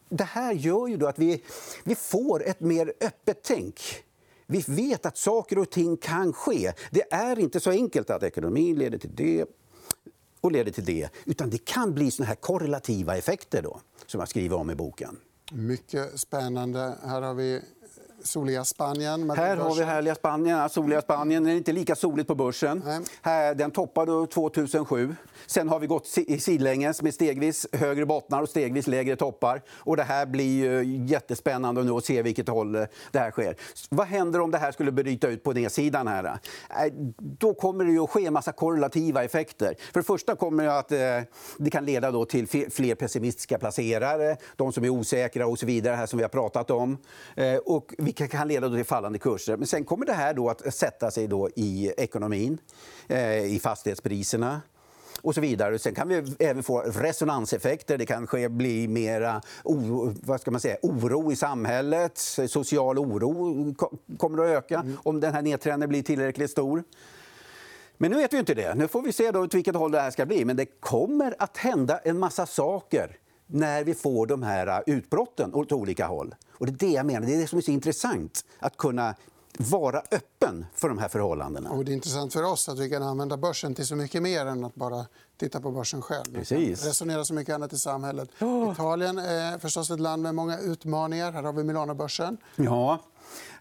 det 0.08 0.24
här 0.24 0.52
gör 0.52 0.86
ju 0.86 0.96
då 0.96 1.06
att 1.06 1.18
vi, 1.18 1.42
vi 1.84 1.94
får 1.94 2.46
ett 2.46 2.60
mer 2.60 2.92
öppet 3.00 3.40
tänk. 3.42 3.80
Vi 4.50 4.64
vet 4.66 5.06
att 5.06 5.16
saker 5.16 5.58
och 5.58 5.70
ting 5.70 5.96
kan 5.96 6.32
ske. 6.32 6.72
Det 6.90 7.12
är 7.12 7.38
inte 7.38 7.60
så 7.60 7.70
enkelt 7.70 8.10
att 8.10 8.22
ekonomin 8.22 8.78
leder 8.78 8.98
till 8.98 9.14
det 9.14 9.44
och 10.40 10.52
leder 10.52 10.72
till 10.72 10.84
det. 10.84 11.08
Utan 11.24 11.50
det 11.50 11.64
kan 11.64 11.94
bli 11.94 12.10
såna 12.10 12.26
här 12.26 12.34
korrelativa 12.34 13.16
effekter 13.16 13.62
då, 13.62 13.80
som 14.06 14.20
jag 14.20 14.28
skriver 14.28 14.56
om 14.56 14.70
i 14.70 14.74
boken. 14.74 15.16
Mycket 15.52 16.20
spännande. 16.20 16.94
Här 17.02 17.22
har 17.22 17.34
vi 17.34 17.60
soliga 18.24 18.64
Spanien. 18.64 19.30
Här 19.30 19.56
har 19.56 19.74
vi 19.74 19.82
härliga 19.82 20.14
Spanien, 20.14 20.68
soliga 20.68 21.02
Spanien. 21.02 21.46
Är 21.46 21.54
inte 21.54 21.72
lika 21.72 21.94
soligt 21.94 22.28
på 22.28 22.34
börsen. 22.34 22.82
Nej. 22.86 23.00
Här, 23.22 23.54
den 23.54 23.70
toppade 23.70 24.26
2007. 24.26 25.14
Sen 25.46 25.68
har 25.68 25.78
vi 25.78 25.86
gått 25.86 26.06
sidlänges 26.40 27.02
med 27.02 27.14
stegvis 27.14 27.66
högre 27.72 28.06
bottnar 28.06 28.42
och 28.42 28.48
stegvis 28.48 28.86
lägre 28.86 29.16
toppar. 29.16 29.62
Och 29.70 29.96
det 29.96 30.02
här 30.02 30.26
blir 30.26 30.44
ju 30.44 30.96
jättespännande 31.06 31.82
nu 31.82 31.92
att 31.92 32.04
se 32.04 32.22
vilket 32.22 32.48
håll 32.48 32.74
eh, 32.74 32.84
det 33.10 33.18
här 33.18 33.30
sker. 33.30 33.56
Vad 33.88 34.06
händer 34.06 34.40
om 34.40 34.50
det 34.50 34.58
här 34.58 34.72
skulle 34.72 34.92
bryta 34.92 35.28
ut 35.28 35.42
på 35.44 35.52
nedsidan? 35.52 36.08
Här? 36.08 36.24
Eh, 36.24 36.36
Då 37.18 37.54
kommer 37.54 37.84
det 37.84 37.92
ju 37.92 38.00
att 38.00 38.10
ske 38.10 38.26
en 38.26 38.32
massa 38.32 38.52
korrelativa 38.52 39.24
effekter. 39.24 39.74
För 39.92 40.00
det 40.00 40.06
första 40.06 40.36
kommer 40.36 40.64
det 40.64 40.78
att 40.78 40.92
eh, 40.92 40.98
det 41.58 41.70
kan 41.70 41.84
leda 41.84 42.10
då 42.10 42.24
till 42.24 42.70
fler 42.70 42.94
pessimistiska 42.94 43.58
placerare, 43.58 44.36
de 44.56 44.72
som 44.72 44.84
är 44.84 44.88
osäkra 44.88 45.46
och 45.46 45.58
så 45.58 45.66
vidare, 45.66 45.96
här 45.96 46.06
som 46.06 46.16
vi 46.16 46.22
har 46.22 46.28
pratat 46.28 46.70
om. 46.70 46.98
Och 47.64 47.94
vilket 48.10 48.30
kan 48.30 48.48
leda 48.48 48.70
till 48.70 48.84
fallande 48.84 49.18
kurser. 49.18 49.56
Men 49.56 49.66
sen 49.66 49.84
kommer 49.84 50.06
det 50.06 50.12
här 50.12 50.34
då 50.34 50.50
att 50.50 50.74
sätta 50.74 51.10
sig 51.10 51.26
då 51.26 51.48
i 51.56 51.92
ekonomin, 51.96 52.58
eh, 53.08 53.44
i 53.44 53.60
fastighetspriserna. 53.62 54.60
och 55.22 55.34
så 55.34 55.40
vidare. 55.40 55.78
Sen 55.78 55.94
kan 55.94 56.08
vi 56.08 56.34
även 56.38 56.62
få 56.62 56.80
resonanseffekter. 56.80 57.98
Det 57.98 58.06
kanske 58.06 58.48
blir 58.48 58.88
mera 58.88 59.42
oro, 59.64 60.14
vad 60.22 60.40
ska 60.40 60.50
man 60.50 60.60
säga, 60.60 60.76
oro 60.82 61.32
i 61.32 61.36
samhället. 61.36 62.18
Social 62.48 62.98
oro 62.98 63.74
kommer 64.18 64.44
att 64.44 64.50
öka 64.50 64.78
mm. 64.78 64.96
om 65.02 65.20
den 65.20 65.34
här 65.34 65.42
nedtrenden 65.42 65.88
blir 65.88 66.02
tillräckligt 66.02 66.50
stor. 66.50 66.84
Men 67.98 68.10
nu 68.10 68.16
vet 68.16 68.32
vi 68.32 68.38
inte 68.38 68.54
det. 68.54 68.74
Nu 68.74 68.88
får 68.88 69.02
vi 69.02 69.12
se 69.12 69.30
då 69.30 69.40
åt 69.40 69.54
vilket 69.54 69.74
håll 69.74 69.90
det 69.90 70.00
här 70.00 70.10
ska 70.10 70.26
bli. 70.26 70.44
Men 70.44 70.56
det 70.56 70.66
kommer 70.80 71.34
att 71.38 71.56
hända 71.56 71.98
en 71.98 72.18
massa 72.18 72.46
saker 72.46 73.16
när 73.46 73.84
vi 73.84 73.94
får 73.94 74.26
de 74.26 74.42
här 74.42 74.82
utbrotten 74.86 75.54
åt 75.54 75.72
olika 75.72 76.06
håll. 76.06 76.34
Och 76.60 76.66
det 76.66 76.72
är 76.72 76.88
det 76.88 76.94
jag 76.94 77.06
menar, 77.06 77.26
det 77.26 77.34
är 77.34 77.38
det 77.38 77.46
som 77.46 77.58
är 77.58 77.62
så 77.62 77.70
intressant. 77.70 78.44
Att 78.58 78.76
kunna 78.76 79.14
vara 79.58 80.02
öppen 80.10 80.66
för 80.74 80.88
de 80.88 80.98
här 80.98 81.08
förhållandena. 81.08 81.70
Och 81.70 81.84
det 81.84 81.92
är 81.92 81.94
intressant 81.94 82.32
för 82.32 82.42
oss 82.42 82.68
att 82.68 82.78
vi 82.78 82.90
kan 82.90 83.02
använda 83.02 83.36
börsen 83.36 83.74
till 83.74 83.86
så 83.86 83.96
mycket 83.96 84.22
mer 84.22 84.46
än 84.46 84.64
att 84.64 84.74
bara 84.74 85.06
titta 85.36 85.60
på 85.60 85.70
börsen 85.70 86.02
själv. 86.02 86.34
Precis. 86.34 86.84
resonera 86.84 87.24
så 87.24 87.34
mycket 87.34 87.54
annat 87.54 87.72
i 87.72 87.78
samhället. 87.78 88.28
Oh. 88.40 88.72
Italien 88.72 89.18
är 89.18 89.58
förstås 89.58 89.90
ett 89.90 90.00
land 90.00 90.22
med 90.22 90.34
många 90.34 90.58
utmaningar. 90.58 91.32
Här 91.32 91.42
har 91.42 91.52
vi 91.52 91.64
Milanobörsen. 91.64 92.36
Ja. 92.56 92.98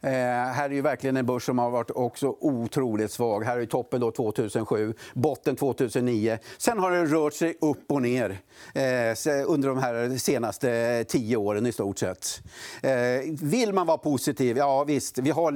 Eh, 0.01 0.11
här 0.11 0.65
är 0.65 0.73
ju 0.73 0.81
verkligen 0.81 1.17
en 1.17 1.25
börs 1.25 1.45
som 1.45 1.59
har 1.59 1.69
varit 1.69 1.91
också 1.91 2.35
otroligt 2.39 3.11
svag. 3.11 3.43
Här 3.43 3.59
är 3.59 3.65
toppen 3.65 4.01
då 4.01 4.11
2007, 4.11 4.93
botten 5.13 5.55
2009. 5.55 6.37
Sen 6.57 6.79
har 6.79 6.91
den 6.91 7.07
rört 7.07 7.33
sig 7.33 7.57
upp 7.61 7.91
och 7.91 8.01
ner 8.01 8.29
eh, 8.73 9.47
under 9.47 9.67
de 9.67 9.77
här 9.77 10.17
senaste 10.17 11.03
tio 11.07 11.37
åren 11.37 11.65
i 11.65 11.71
stort 11.71 11.97
sett. 11.97 12.41
Eh, 12.83 12.91
vill 13.41 13.73
man 13.73 13.87
vara 13.87 13.97
positiv? 13.97 14.57
Ja 14.57 14.83
visst, 14.83 15.17
vi 15.17 15.31
har 15.31 15.51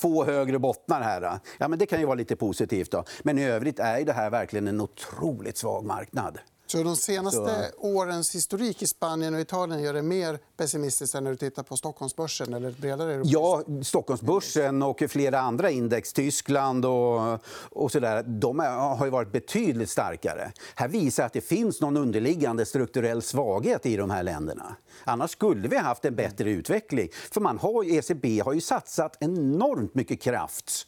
två 0.00 0.24
högre 0.24 0.58
bottnar 0.58 1.00
här. 1.00 1.38
Ja, 1.58 1.68
men 1.68 1.78
det 1.78 1.86
kan 1.86 2.00
ju 2.00 2.06
vara 2.06 2.14
lite 2.14 2.36
positivt. 2.36 2.90
Då. 2.90 3.04
Men 3.22 3.38
i 3.38 3.44
övrigt 3.44 3.78
är 3.78 4.04
det 4.04 4.12
här 4.12 4.30
verkligen 4.30 4.68
en 4.68 4.80
otroligt 4.80 5.56
svag 5.56 5.84
marknad. 5.84 6.38
Så 6.72 6.82
de 6.82 6.96
senaste 6.96 7.72
så... 7.72 7.88
årens 7.88 8.34
historik 8.34 8.82
i 8.82 8.86
Spanien 8.86 9.34
och 9.34 9.40
Italien 9.40 9.82
gör 9.82 9.94
det 9.94 10.02
mer 10.02 10.38
pessimistiskt 10.56 11.14
än 11.14 11.24
när 11.24 11.30
du 11.30 11.36
tittar 11.36 11.62
på 11.62 11.76
Stockholmsbörsen 11.76 12.54
eller 12.54 12.70
bredare 12.70 13.12
europeiskt? 13.12 13.32
Ja, 13.32 13.62
Stockholmsbörsen 13.82 14.82
och 14.82 15.02
flera 15.08 15.40
andra 15.40 15.70
index, 15.70 16.12
Tyskland 16.12 16.84
och, 16.84 17.38
och 17.70 17.92
så 17.92 18.00
där, 18.00 18.22
de 18.22 18.58
har 18.58 19.10
varit 19.10 19.32
betydligt 19.32 19.90
starkare. 19.90 20.52
Här 20.74 20.88
visar 20.88 21.26
att 21.26 21.32
det 21.32 21.40
finns 21.40 21.80
någon 21.80 21.96
underliggande 21.96 22.66
strukturell 22.66 23.22
svaghet 23.22 23.86
i 23.86 23.96
de 23.96 24.10
här 24.10 24.22
länderna. 24.22 24.76
Annars 25.04 25.30
skulle 25.30 25.68
vi 25.68 25.76
ha 25.76 25.84
haft 25.84 26.04
en 26.04 26.14
bättre 26.14 26.50
utveckling. 26.50 27.08
För 27.30 27.40
man 27.40 27.58
har, 27.58 27.84
ECB 27.84 28.40
har 28.40 28.52
ju 28.52 28.60
satsat 28.60 29.16
enormt 29.20 29.94
mycket 29.94 30.20
kraft 30.20 30.86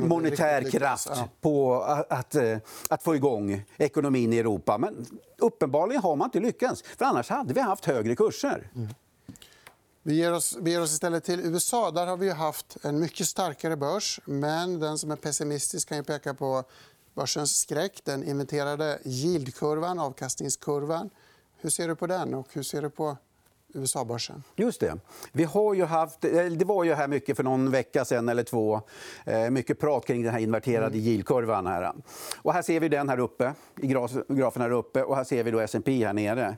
monetär 0.00 0.70
kraft 0.70 1.10
på 1.40 1.82
att, 1.82 2.12
att, 2.12 2.34
eh, 2.34 2.58
att, 2.90 3.02
få 3.02 3.16
igång 3.16 3.64
ekonomin 3.76 4.32
i 4.32 4.38
Europa. 4.38 4.78
Men 4.78 5.06
uppenbarligen 5.38 6.02
har 6.02 6.16
man 6.16 6.26
inte 6.26 6.40
lyckats. 6.40 6.82
För 6.82 7.04
annars 7.04 7.28
hade 7.28 7.54
vi 7.54 7.60
haft 7.60 7.84
högre 7.84 8.16
kurser. 8.16 8.70
Mm. 8.74 8.88
Vi 10.02 10.14
ger, 10.14 10.32
oss, 10.32 10.56
vi 10.60 10.70
ger 10.70 10.82
oss 10.82 10.92
istället 10.92 11.24
till 11.24 11.40
USA. 11.40 11.90
Där 11.90 12.06
har 12.06 12.16
vi 12.16 12.30
haft 12.30 12.76
en 12.82 13.00
mycket 13.00 13.26
starkare 13.26 13.76
börs. 13.76 14.20
Men 14.24 14.80
den 14.80 14.98
som 14.98 15.10
är 15.10 15.16
pessimistisk 15.16 15.88
kan 15.88 15.98
ju 15.98 16.04
peka 16.04 16.34
på 16.34 16.64
börsens 17.14 17.58
skräck. 17.58 18.00
Den 18.04 18.24
inventerade 18.24 18.98
yieldkurvan, 19.04 19.98
avkastningskurvan. 19.98 21.10
Hur 21.56 21.70
ser 21.70 21.88
du 21.88 21.96
på 21.96 22.06
den? 22.06 22.34
och 22.34 22.48
hur 22.52 22.62
ser 22.62 22.82
du 22.82 22.90
på 22.90 23.16
USA-börsen. 23.74 24.42
Just 24.56 24.80
det. 24.80 24.98
Vi 25.32 25.44
har 25.44 25.74
ju 25.74 25.84
haft, 25.84 26.20
det 26.20 26.64
var 26.64 26.84
ju 26.84 26.94
här 26.94 27.08
mycket 27.08 27.36
för 27.36 27.44
någon 27.44 27.70
vecka 27.70 28.04
sen 28.04 28.28
eller 28.28 28.42
två. 28.42 28.80
Eh, 29.26 29.50
mycket 29.50 29.80
prat 29.80 30.06
kring 30.06 30.22
den 30.22 30.32
här 30.32 30.40
inverterade 30.40 30.86
mm. 30.86 31.00
yieldkurvan. 31.00 31.66
Här. 31.66 31.92
Och 32.42 32.52
här 32.52 32.62
ser 32.62 32.80
vi 32.80 32.88
den 32.88 33.08
här 33.08 33.18
uppe, 33.18 33.54
i 33.80 33.86
grafen 34.28 34.62
här 34.62 34.70
uppe. 34.70 35.02
Och 35.02 35.16
här 35.16 35.24
ser 35.24 35.44
vi 35.44 35.50
då 35.50 35.58
S&P 35.58 36.06
här 36.06 36.12
nere. 36.12 36.56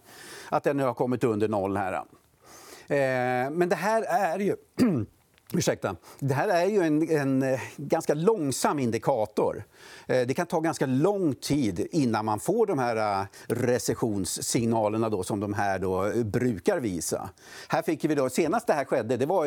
Att 0.49 0.65
den 0.65 0.77
nu 0.77 0.83
har 0.83 0.95
kommit 0.95 1.25
under 1.25 1.49
noll. 1.49 1.77
här. 1.77 1.93
Eh, 1.93 3.51
men 3.51 3.69
det 3.69 3.77
här 3.77 4.03
är 4.03 4.39
ju... 4.39 4.57
Ursäkta. 5.53 5.97
Det 6.19 6.35
här 6.35 6.49
är 6.49 6.67
ju 6.67 6.83
en, 6.83 7.11
en, 7.11 7.43
eh, 7.43 7.61
ganska 7.77 8.15
långsam 8.15 8.79
indikator. 8.79 9.65
Eh, 10.07 10.27
det 10.27 10.35
kan 10.35 10.47
ta 10.47 10.61
ganska 10.61 10.87
lång 10.87 11.35
tid 11.35 11.87
innan 11.91 12.25
man 12.25 12.41
får 12.41 12.67
de 12.67 12.79
här 12.79 13.21
eh, 13.21 13.27
recessionssignalerna 13.47 15.09
då, 15.09 15.23
som 15.23 15.41
de 15.41 15.55
här 15.55 15.79
då 15.79 16.13
brukar 16.25 16.81
visa. 16.81 17.31
Här 17.69 17.83
fick 17.83 18.05
vi 18.05 18.15
då, 18.15 18.31
senast 18.31 18.67
det 18.67 18.73
här 18.73 18.85
skedde 18.85 19.17
det 19.17 19.27
var 19.27 19.47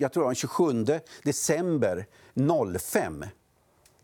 jag 0.00 0.12
tror 0.12 0.24
den 0.24 0.34
27 0.34 0.86
december 1.22 2.06
05 2.78 3.24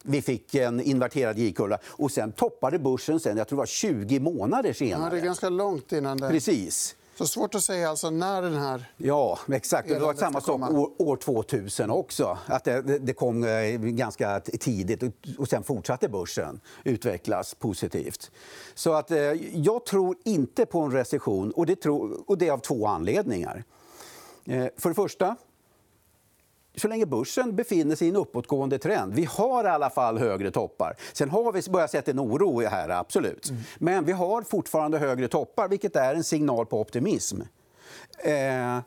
vi 0.03 0.23
fick 0.23 0.55
en 0.55 0.81
inverterad 0.81 1.39
J-kurva. 1.39 1.79
Och 1.87 2.11
sen 2.11 2.33
toppade 2.33 2.79
börsen 2.79 3.21
sen, 3.21 3.37
jag 3.37 3.49
tror 3.49 3.57
det 3.57 3.61
var 3.61 3.67
20 3.67 4.21
månader 4.21 4.73
senare. 4.73 5.05
Ja, 5.05 5.11
det 5.11 5.19
är 5.19 5.25
ganska 5.25 5.49
långt 5.49 5.93
innan 5.93 6.17
det. 6.17 6.29
Precis. 6.29 6.97
Så 7.21 7.27
svårt 7.27 7.55
att 7.55 7.65
säga 7.65 7.91
alltså 7.91 8.11
när 8.11 8.43
den 8.43 8.55
här... 8.55 8.93
Ja, 8.97 9.39
exakt. 9.53 9.89
Det 9.89 9.99
var 9.99 10.15
samma 10.15 10.41
sak 10.41 10.71
år, 10.71 10.91
år 10.99 11.17
2000 11.17 11.91
också. 11.91 12.39
Att 12.47 12.65
det, 12.65 12.99
det, 12.99 13.13
kom 13.13 13.45
eh, 13.45 13.71
ganska 13.79 14.41
tidigt 14.41 15.03
och 15.39 15.49
sen 15.49 15.63
fortsatte 15.63 16.09
börsen 16.09 16.61
utvecklas 16.85 17.55
positivt. 17.55 18.31
Så 18.75 18.93
att, 18.93 19.11
eh, 19.11 19.19
jag 19.53 19.85
tror 19.85 20.17
inte 20.25 20.67
på 20.67 20.81
en 20.81 20.93
recession 20.93 21.51
och 21.51 21.67
det, 21.67 21.77
tro, 21.77 22.25
och 22.27 22.39
det 22.39 22.49
är 22.49 22.53
av 22.53 22.59
två 22.59 22.87
anledningar. 22.87 23.65
Eh, 24.45 24.67
för 24.77 24.89
det 24.89 24.95
första 24.95 25.37
så 26.81 26.88
länge 26.88 27.07
börsen 27.07 27.57
befinner 27.57 27.97
sig 27.97 28.07
i 28.07 28.11
en 28.11 28.16
uppåtgående 28.16 28.79
trend. 28.79 29.14
Vi 29.14 29.25
har 29.25 29.64
i 29.64 29.69
alla 29.69 29.90
fall 29.90 30.19
högre 30.19 30.51
toppar. 30.51 30.97
Sen 31.12 31.31
har 31.31 31.53
vi 31.53 31.71
börjat 31.71 31.90
se 31.90 32.03
en 32.05 32.21
oro 32.21 32.61
här, 32.61 32.88
absolut. 32.88 33.51
Mm. 33.51 33.62
Men 33.79 34.05
vi 34.05 34.12
har 34.12 34.43
fortfarande 34.43 34.99
högre 34.99 35.29
toppar, 35.29 35.69
vilket 35.69 35.97
är 35.97 36.14
en 36.14 36.25
signal 36.25 36.66
på 36.66 36.81
optimism. 36.81 37.40
Eh, 38.19 38.79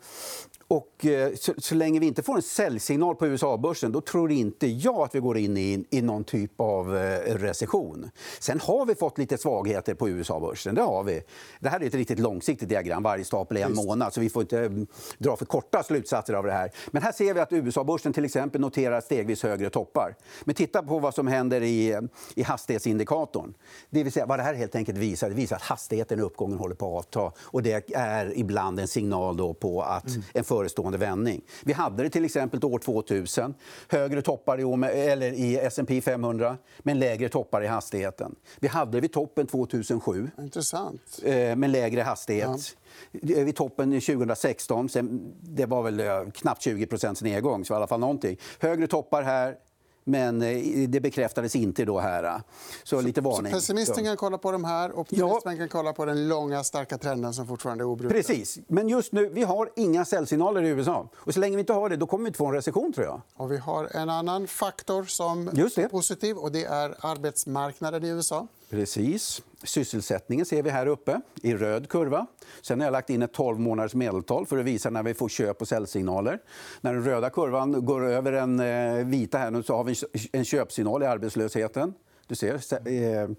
och, 0.67 1.05
eh, 1.05 1.33
så, 1.35 1.53
så, 1.57 1.75
länge 1.75 1.99
vi 1.99 2.07
inte 2.07 2.23
får 2.23 2.35
en 2.35 2.41
säljsignal 2.41 3.15
på 3.15 3.27
USA-börsen 3.27 3.91
då 3.91 4.01
tror 4.01 4.31
inte 4.31 4.67
jag 4.67 4.95
att 4.95 5.15
vi 5.15 5.19
går 5.19 5.37
in 5.37 5.57
i, 5.57 5.85
i 5.89 6.01
någon 6.01 6.23
typ 6.23 6.51
av 6.57 6.97
eh, 6.97 7.35
recession. 7.35 8.09
Sen 8.39 8.59
har 8.59 8.85
vi 8.85 8.95
fått 8.95 9.17
lite 9.17 9.37
svagheter 9.37 9.93
på 9.93 10.09
USA-börsen. 10.09 10.75
Det 10.75 10.81
har 10.81 11.03
vi. 11.03 11.21
Det 11.59 11.69
här 11.69 11.79
är 11.79 11.87
ett 11.87 11.93
riktigt 11.93 12.19
långsiktigt 12.19 12.69
diagram. 12.69 13.03
Varje 13.03 13.25
stapel 13.25 13.57
är 13.57 13.65
en 13.65 13.75
månad. 13.75 14.13
så 14.13 14.21
Vi 14.21 14.29
får 14.29 14.41
inte 14.41 14.59
mm, 14.59 14.87
dra 15.17 15.35
för 15.35 15.45
korta 15.45 15.83
slutsatser 15.83 16.33
av 16.33 16.43
det 16.43 16.51
här. 16.51 16.71
Men 16.91 17.03
här 17.03 17.11
ser 17.11 17.33
vi 17.33 17.39
att 17.39 17.53
USA-börsen 17.53 18.13
till 18.13 18.25
exempel 18.25 18.61
noterar 18.61 19.01
stegvis 19.01 19.43
högre 19.43 19.69
toppar. 19.69 20.15
Men 20.43 20.55
titta 20.55 20.83
på 20.83 20.99
vad 20.99 21.15
som 21.15 21.27
händer 21.27 21.61
i, 21.61 21.99
i 22.35 22.43
hastighetsindikatorn. 22.43 23.53
Det 23.89 24.03
vill 24.03 24.13
säga, 24.13 24.25
vad 24.25 24.39
det 24.39 24.43
här 24.43 24.53
helt 24.53 24.75
enkelt 24.75 24.97
visar, 24.97 25.29
det 25.29 25.35
visar 25.35 25.55
att 25.55 25.61
hastigheten 25.61 26.19
i 26.19 26.21
uppgången 26.21 26.57
håller 26.57 26.75
på 26.75 26.97
att 26.97 27.05
avta. 27.05 27.31
Och 27.41 27.63
det 27.63 27.91
är 27.95 28.37
ibland 28.37 28.79
en 28.79 28.87
signal 28.87 29.37
då 29.37 29.53
på 29.53 29.81
att 29.81 30.07
mm. 30.07 30.23
en 30.33 30.43
förestående 30.63 30.97
vändning. 30.97 31.41
Vi 31.63 31.73
hade 31.73 32.03
det 32.03 32.09
till 32.09 32.25
exempel 32.25 32.65
år 32.65 32.79
2000. 32.79 33.53
Högre 33.89 34.21
toppar 34.21 34.59
i, 34.59 34.85
eller 34.85 35.31
i 35.31 35.57
S&P 35.57 36.01
500 36.01 36.57
men 36.79 36.99
lägre 36.99 37.29
toppar 37.29 37.61
i 37.63 37.67
hastigheten. 37.67 38.35
Vi 38.59 38.67
hade 38.67 38.91
det 38.91 39.01
vid 39.01 39.13
toppen 39.13 39.47
2007. 39.47 40.31
Intressant. 40.39 41.19
Eh, 41.23 41.55
med 41.55 41.69
lägre 41.69 42.01
hastighet. 42.01 42.75
Ja. 43.11 43.43
Vid 43.43 43.55
toppen 43.55 43.91
2016. 43.91 44.89
Sen, 44.89 45.33
det 45.41 45.65
var 45.65 45.83
väl 45.83 46.31
knappt 46.31 46.65
20% 46.65 47.23
nedgång, 47.23 47.65
så 47.65 47.73
i 47.73 47.77
alla 47.77 47.87
fall 47.87 47.99
någonting. 47.99 48.37
Högre 48.59 48.87
toppar 48.87 49.23
här, 49.23 49.55
men 50.03 50.41
eh, 50.41 50.89
det 50.89 50.99
bekräftades 50.99 51.55
inte 51.55 51.85
då 51.85 51.99
här. 51.99 52.41
Så, 52.83 53.01
lite 53.01 53.21
varning. 53.21 53.51
Så 53.51 53.57
pessimisten 53.57 54.03
kan 54.03 54.17
kolla 54.17 54.37
på 54.37 54.51
de 54.51 54.63
här, 54.63 54.99
optimisten 54.99 55.51
ja. 55.51 55.57
kan 55.57 55.69
kolla 55.69 55.93
på 55.93 56.05
den 56.05 56.27
långa 56.27 56.63
starka 56.63 56.97
trenden 56.97 57.33
som 57.33 57.47
fortfarande 57.47 57.83
är 57.83 57.85
obruten. 57.85 58.17
Precis. 58.17 58.59
Men 58.67 58.89
just 58.89 59.11
nu, 59.11 59.29
vi 59.29 59.43
har 59.43 59.69
inga 59.75 60.05
säljsignaler 60.05 60.61
i 60.61 60.67
USA. 60.67 61.09
Och 61.15 61.33
så 61.33 61.39
länge 61.39 61.55
vi 61.55 61.59
inte 61.59 61.73
har 61.73 61.89
det, 61.89 61.95
då 61.97 62.07
kommer 62.07 62.23
vi 62.23 62.27
inte 62.27 62.37
få 62.37 62.45
en 62.45 62.53
recession 62.53 62.93
tror 62.93 63.05
jag. 63.05 63.21
Och 63.35 63.51
vi 63.51 63.57
har 63.57 63.89
en 63.91 64.09
annan 64.09 64.47
faktor 64.47 65.03
som 65.03 65.47
är 65.47 65.87
positiv 65.87 66.37
och 66.37 66.51
det 66.51 66.65
är 66.65 66.95
arbetsmarknaden 66.99 68.03
i 68.03 68.07
USA. 68.07 68.47
Precis. 68.69 69.41
Sysselsättningen 69.63 70.45
ser 70.45 70.63
vi 70.63 70.69
här 70.69 70.87
uppe 70.87 71.21
i 71.41 71.53
röd 71.53 71.89
kurva. 71.89 72.27
Sen 72.61 72.79
har 72.79 72.87
jag 72.87 72.91
lagt 72.91 73.09
in 73.09 73.21
ett 73.21 73.33
12 73.33 73.59
månaders 73.59 73.93
medeltal 73.93 74.45
för 74.45 74.57
att 74.57 74.65
visa 74.65 74.89
när 74.89 75.03
vi 75.03 75.13
får 75.13 75.29
köp 75.29 75.61
och 75.61 75.67
säljsignaler. 75.67 76.39
När 76.81 76.93
den 76.93 77.03
röda 77.03 77.29
kurvan 77.29 77.85
går 77.85 78.05
över 78.05 78.31
den 78.31 78.59
eh, 78.59 79.05
vita 79.05 79.37
här 79.37 79.51
nu 79.51 79.63
så 79.63 79.75
har 79.75 79.83
vi 79.83 79.95
en 80.31 80.45
köpsignal 80.45 81.03
i 81.03 81.05
arbetslösheten. 81.05 81.93
Du 82.27 82.35
ser. 82.35 82.59
Eh, 82.87 83.29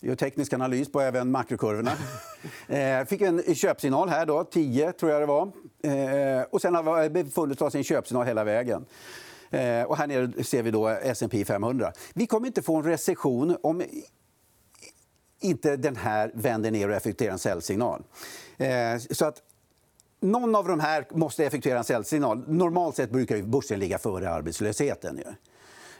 jag 0.00 0.18
teknisk 0.18 0.52
analys 0.52 0.92
på 0.92 1.00
även 1.00 1.30
makrokurvorna. 1.30 1.92
Jag 2.66 3.00
eh, 3.00 3.06
fick 3.06 3.20
en 3.20 3.54
köpsignal 3.54 4.08
här, 4.08 4.26
då, 4.26 4.44
10 4.44 4.92
tror 4.92 5.12
jag 5.12 5.22
det 5.22 5.26
var. 5.26 5.52
Och 6.50 6.60
sen 6.60 6.74
har 6.74 7.02
vi 7.08 7.24
befunnit 7.24 7.62
oss 7.62 7.74
i 7.74 7.78
en 7.78 7.84
köpsignal 7.84 8.26
hela 8.26 8.44
vägen. 8.44 8.84
Och 9.86 9.96
här 9.96 10.06
nere 10.06 10.44
ser 10.44 10.62
vi 10.62 10.70
då 10.70 10.88
S&P 10.88 11.44
500. 11.44 11.92
Vi 12.14 12.26
kommer 12.26 12.46
inte 12.46 12.62
få 12.62 12.76
en 12.76 12.82
recession 12.82 13.56
om 13.62 13.82
inte 15.40 15.76
den 15.76 15.96
här 15.96 16.30
vänder 16.34 16.70
ner 16.70 16.88
och 16.88 16.94
effektuerar 16.94 17.32
en 17.32 17.38
säljsignal. 17.38 18.02
Eh, 18.56 18.98
så 19.10 19.24
att 19.24 19.42
någon 20.20 20.54
av 20.54 20.68
de 20.68 20.80
här 20.80 21.06
måste 21.10 21.46
effektuera 21.46 21.78
en 21.78 21.84
säljsignal. 21.84 22.44
Normalt 22.46 22.96
sett 22.96 23.10
brukar 23.10 23.42
börsen 23.42 23.78
ligga 23.78 23.98
före 23.98 24.30
arbetslösheten. 24.30 25.20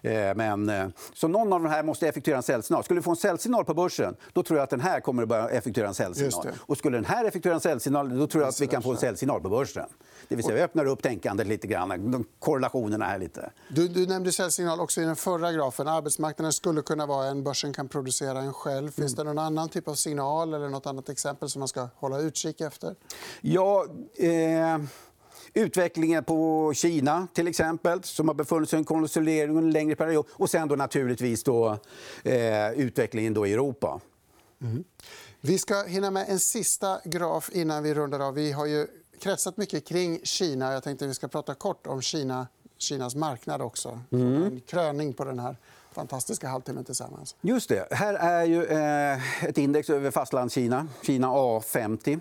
Eh, 0.03 0.35
men, 0.37 0.69
eh, 0.69 0.89
så 1.15 1.29
någon 1.29 1.53
av 1.53 1.63
de 1.63 1.69
här 1.69 1.83
måste 1.83 2.09
effektuera 2.09 2.37
en 2.37 2.43
säljsignal. 2.43 2.85
Skulle 2.85 3.01
vi 3.01 3.05
få 3.05 3.11
en 3.11 3.17
säljsignal 3.17 3.65
på 3.65 3.75
börsen, 3.75 4.17
då 4.33 4.43
tror 4.43 4.59
jag 4.59 4.65
att 4.65 4.71
den 4.71 4.81
här 4.81 5.01
kommer 5.01 5.23
att 5.23 5.29
börja 5.29 5.49
effektuera 5.49 5.89
en 5.89 5.95
säljsignal. 5.95 6.47
Och 6.59 6.79
skulle 6.79 6.97
den 6.97 7.05
här 7.05 7.25
effektuera 7.25 7.55
en 7.55 7.61
säljsignal, 7.61 8.19
då 8.19 8.27
tror 8.27 8.43
jag 8.43 8.49
att 8.49 8.61
vi 8.61 8.67
kan 8.67 8.83
få 8.83 8.91
en 8.91 8.97
säljsignal 8.97 9.41
på 9.41 9.49
börsen. 9.49 9.87
Det 10.29 10.37
vill 10.37 10.45
säga, 10.45 10.55
vi 10.55 10.63
öppnar 10.63 10.87
upp 10.87 11.03
tänkandet 11.03 11.47
lite 11.47 11.67
grann, 11.67 12.11
de 12.11 12.25
korrelationerna 12.39 13.05
här 13.05 13.19
lite. 13.19 13.51
Du, 13.69 13.89
du 13.89 14.07
nämnde 14.07 14.33
säljsignal 14.33 14.81
också 14.81 15.01
i 15.01 15.05
den 15.05 15.17
förra 15.17 15.53
grafen. 15.53 15.89
Arbetsmarknaden 15.89 16.53
skulle 16.53 16.83
kunna 16.83 17.07
vara 17.07 17.27
en, 17.27 17.45
börsen 17.45 17.73
kan 17.73 17.89
producera 17.89 18.39
en 18.39 18.53
själv. 18.53 18.91
Finns 18.91 19.15
det 19.15 19.25
någon 19.25 19.39
annan 19.39 19.69
typ 19.69 19.89
av 19.89 19.95
signal 19.95 20.55
eller 20.55 20.69
något 20.69 20.87
annat 20.87 21.09
exempel 21.09 21.49
som 21.49 21.59
man 21.61 21.69
ska 21.69 21.89
hålla 21.95 22.19
utkik 22.19 22.61
efter? 22.61 22.95
Ja, 23.41 23.87
eh... 24.17 24.79
Utvecklingen 25.59 26.25
på 26.25 26.73
Kina, 26.75 27.27
till 27.33 27.49
exempel, 27.49 28.03
som 28.03 28.29
har 28.29 28.35
befunnit 28.35 28.71
sig 28.71 28.77
i 28.77 28.79
en 28.79 28.85
konsolidering 28.85 29.51
under 29.51 29.63
en 29.63 29.71
längre 29.71 29.97
period. 29.97 30.27
Och 30.31 30.51
sen 30.51 30.69
då 30.69 30.77
naturligtvis 30.77 31.43
då, 31.43 31.79
eh, 32.23 32.71
utvecklingen 32.71 33.35
då 33.35 33.47
i 33.47 33.53
Europa. 33.53 34.01
Mm. 34.63 34.85
Vi 35.41 35.59
ska 35.59 35.83
hinna 35.83 36.11
med 36.11 36.29
en 36.29 36.39
sista 36.39 37.01
graf 37.05 37.51
innan 37.53 37.83
vi 37.83 37.95
rundar 37.95 38.21
av. 38.21 38.35
Vi 38.35 38.53
har 38.53 38.67
ju 38.67 38.87
kretsat 39.21 39.57
mycket 39.57 39.87
kring 39.87 40.21
Kina. 40.23 40.73
Jag 40.73 40.83
tänkte 40.83 41.05
att 41.05 41.11
vi 41.11 41.15
ska 41.15 41.29
prata 41.29 41.55
kort 41.55 41.87
om 41.87 42.03
Kina, 42.03 42.47
Kinas 42.79 43.15
marknad 43.15 43.63
också. 43.63 44.01
Mm. 44.13 44.43
En 44.43 44.61
kröning 44.61 45.13
på 45.13 45.25
den 45.25 45.39
här 45.39 45.57
fantastiska 45.93 46.49
halvtimmen 46.49 46.85
tillsammans. 46.85 47.37
Just 47.41 47.69
det. 47.69 47.89
Här 47.91 48.15
är 48.15 48.45
ju 48.45 48.65
eh, 48.65 49.45
ett 49.45 49.59
index 49.59 49.91
över 49.91 50.11
fastlandskina, 50.11 50.89
Kina 51.03 51.29
A50. 51.29 52.21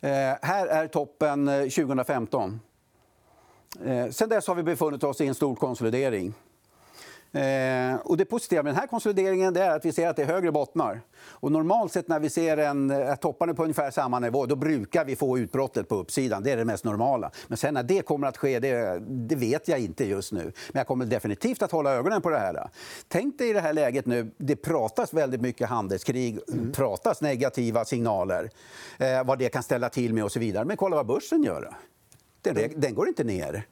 Eh, 0.00 0.10
här 0.42 0.66
är 0.66 0.86
toppen 0.86 1.48
eh, 1.48 1.60
2015. 1.60 2.60
Eh, 3.84 4.08
sen 4.10 4.28
dess 4.28 4.46
har 4.46 4.54
vi 4.54 4.62
befunnit 4.62 5.04
oss 5.04 5.20
i 5.20 5.26
en 5.26 5.34
stor 5.34 5.54
konsolidering. 5.54 6.34
Eh, 7.32 7.96
och 8.04 8.16
det 8.16 8.24
positiva 8.24 8.62
med 8.62 8.74
den 8.74 8.80
här 8.80 8.86
konsolideringen 8.86 9.56
är 9.56 9.70
att 9.70 9.84
vi 9.84 9.92
ser 9.92 10.08
att 10.08 10.16
det 10.16 10.22
är 10.22 10.26
högre 10.26 10.52
bottnar. 10.52 11.00
Och 11.20 11.52
normalt 11.52 11.92
sett 11.92 12.08
när 12.08 12.20
vi 12.20 12.30
ser 12.30 12.56
en, 12.56 12.90
att 12.90 13.08
eh, 13.08 13.14
topparna 13.14 13.54
på 13.54 13.62
ungefär 13.62 13.90
samma 13.90 14.18
nivå 14.18 14.46
då 14.46 14.56
brukar 14.56 15.04
vi 15.04 15.16
få 15.16 15.38
utbrottet 15.38 15.88
på 15.88 15.94
uppsidan. 15.94 16.42
Det 16.42 16.50
är 16.50 16.56
det 16.56 16.64
mest 16.64 16.84
normala. 16.84 17.30
Men 17.46 17.58
sen 17.58 17.74
när 17.74 17.82
det 17.82 18.02
kommer 18.02 18.26
att 18.26 18.36
ske, 18.36 18.58
det, 18.58 19.02
det, 19.08 19.36
vet 19.36 19.68
jag 19.68 19.78
inte 19.78 20.04
just 20.04 20.32
nu. 20.32 20.42
Men 20.42 20.80
jag 20.80 20.86
kommer 20.86 21.06
definitivt 21.06 21.62
att 21.62 21.72
hålla 21.72 21.92
ögonen 21.92 22.22
på 22.22 22.30
det 22.30 22.38
här. 22.38 22.68
Tänk 23.08 23.38
dig 23.38 23.50
i 23.50 23.52
det 23.52 23.60
här 23.60 23.72
läget 23.72 24.06
nu, 24.06 24.30
det 24.36 24.56
pratas 24.56 25.14
väldigt 25.14 25.40
mycket 25.40 25.68
handelskrig, 25.68 26.38
mm. 26.52 26.72
pratas 26.72 27.20
negativa 27.20 27.84
signaler, 27.84 28.50
eh, 28.98 29.24
vad 29.24 29.38
det 29.38 29.48
kan 29.48 29.62
ställa 29.62 29.88
till 29.88 30.14
med 30.14 30.24
och 30.24 30.32
så 30.32 30.40
vidare. 30.40 30.64
Men 30.64 30.76
kolla 30.76 30.96
vad 30.96 31.06
börsen 31.06 31.42
gör. 31.42 31.70
Den, 32.42 32.56
mm. 32.56 32.80
den 32.80 32.94
går 32.94 33.08
inte 33.08 33.24
ner. 33.24 33.66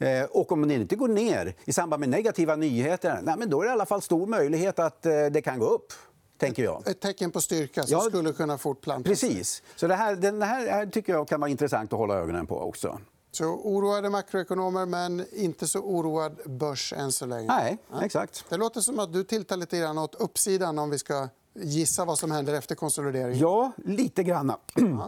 Eh, 0.00 0.24
och 0.24 0.52
om 0.52 0.60
den 0.60 0.70
inte 0.70 0.96
går 0.96 1.08
ner 1.08 1.54
i 1.64 1.72
samband 1.72 2.00
med 2.00 2.08
negativa 2.08 2.56
nyheter, 2.56 3.20
nej, 3.22 3.34
men 3.38 3.50
då 3.50 3.60
är 3.60 3.64
det 3.64 3.68
i 3.68 3.72
alla 3.72 3.86
fall 3.86 4.02
stor 4.02 4.26
möjlighet 4.26 4.78
att 4.78 5.06
eh, 5.06 5.26
det 5.26 5.42
kan 5.42 5.58
gå 5.58 5.66
upp. 5.66 5.92
Tänker 6.38 6.64
jag. 6.64 6.88
Ett 6.88 7.00
tecken 7.00 7.30
på 7.30 7.40
styrka 7.40 7.82
som 7.82 7.92
ja, 7.92 8.00
skulle 8.00 8.32
kunna 8.32 8.58
fortplanta 8.58 9.08
Precis. 9.08 9.62
Så 9.76 9.86
det 9.86 9.94
här, 9.94 10.16
den 10.16 10.42
här 10.42 10.86
tycker 10.86 11.12
jag 11.12 11.28
kan 11.28 11.40
vara 11.40 11.50
intressant 11.50 11.92
att 11.92 11.98
hålla 11.98 12.14
ögonen 12.14 12.46
på 12.46 12.60
också. 12.60 12.98
Så 13.32 13.44
oroade 13.44 14.10
makroekonomer, 14.10 14.86
men 14.86 15.24
inte 15.32 15.68
så 15.68 15.78
oroad 15.78 16.36
börs 16.44 16.92
än 16.92 17.12
så 17.12 17.26
länge. 17.26 17.46
Nej, 17.46 17.78
exakt. 18.02 18.44
Det 18.48 18.56
låter 18.56 18.80
som 18.80 18.98
att 18.98 19.12
du 19.12 19.24
tittar 19.24 19.56
lite 19.56 19.78
grann 19.78 19.98
åt 19.98 20.14
uppsidan 20.14 20.78
om 20.78 20.90
vi 20.90 20.98
ska 20.98 21.28
gissa 21.54 22.04
vad 22.04 22.18
som 22.18 22.30
händer 22.30 22.54
efter 22.54 22.74
konsolideringen. 22.74 23.38
Ja, 23.38 23.72
lite 23.76 24.22
grann. 24.22 24.52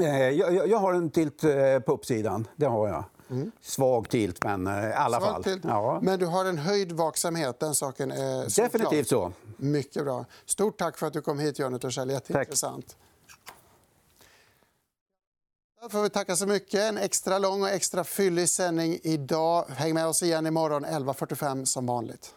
Eh, 0.00 0.28
jag, 0.28 0.68
jag 0.68 0.78
har 0.78 0.94
en 0.94 1.10
tilt 1.10 1.40
på 1.86 1.92
uppsidan. 1.92 2.46
Det 2.56 2.66
har 2.66 2.88
jag. 2.88 3.04
Mm. 3.30 3.52
Svag 3.60 4.08
tilt, 4.08 4.44
men 4.44 4.66
eh, 4.66 4.88
i 4.88 4.92
alla 4.92 5.20
Svag 5.20 5.30
fall. 5.32 5.44
Tilt. 5.44 5.64
Ja. 5.64 5.98
Men 6.02 6.18
du 6.18 6.26
har 6.26 6.44
en 6.44 6.58
höjd 6.58 6.92
vaksamhet. 6.92 7.60
Den 7.60 7.74
saken 7.74 8.10
är 8.10 8.62
Definitivt 8.62 9.08
så. 9.08 9.32
Mycket 9.56 10.04
bra. 10.04 10.24
Stort 10.46 10.78
tack 10.78 10.98
för 10.98 11.06
att 11.06 11.12
du 11.12 11.20
kom 11.22 11.38
hit, 11.38 11.58
Jonny 11.58 11.78
Torssell. 11.78 12.10
Jätteintressant. 12.10 12.96
Tack. 15.80 15.92
får 15.92 16.02
vi 16.02 16.10
tacka 16.10 16.36
så 16.36 16.46
mycket. 16.46 16.80
En 16.80 16.98
extra 16.98 17.38
lång 17.38 17.62
och 17.62 17.70
extra 17.70 18.04
fyllig 18.04 18.48
sändning 18.48 18.98
idag. 19.02 19.64
Häng 19.68 19.94
med 19.94 20.06
oss 20.06 20.22
igen 20.22 20.46
imorgon 20.46 20.86
11.45 20.86 21.64
som 21.64 21.86
vanligt. 21.86 22.34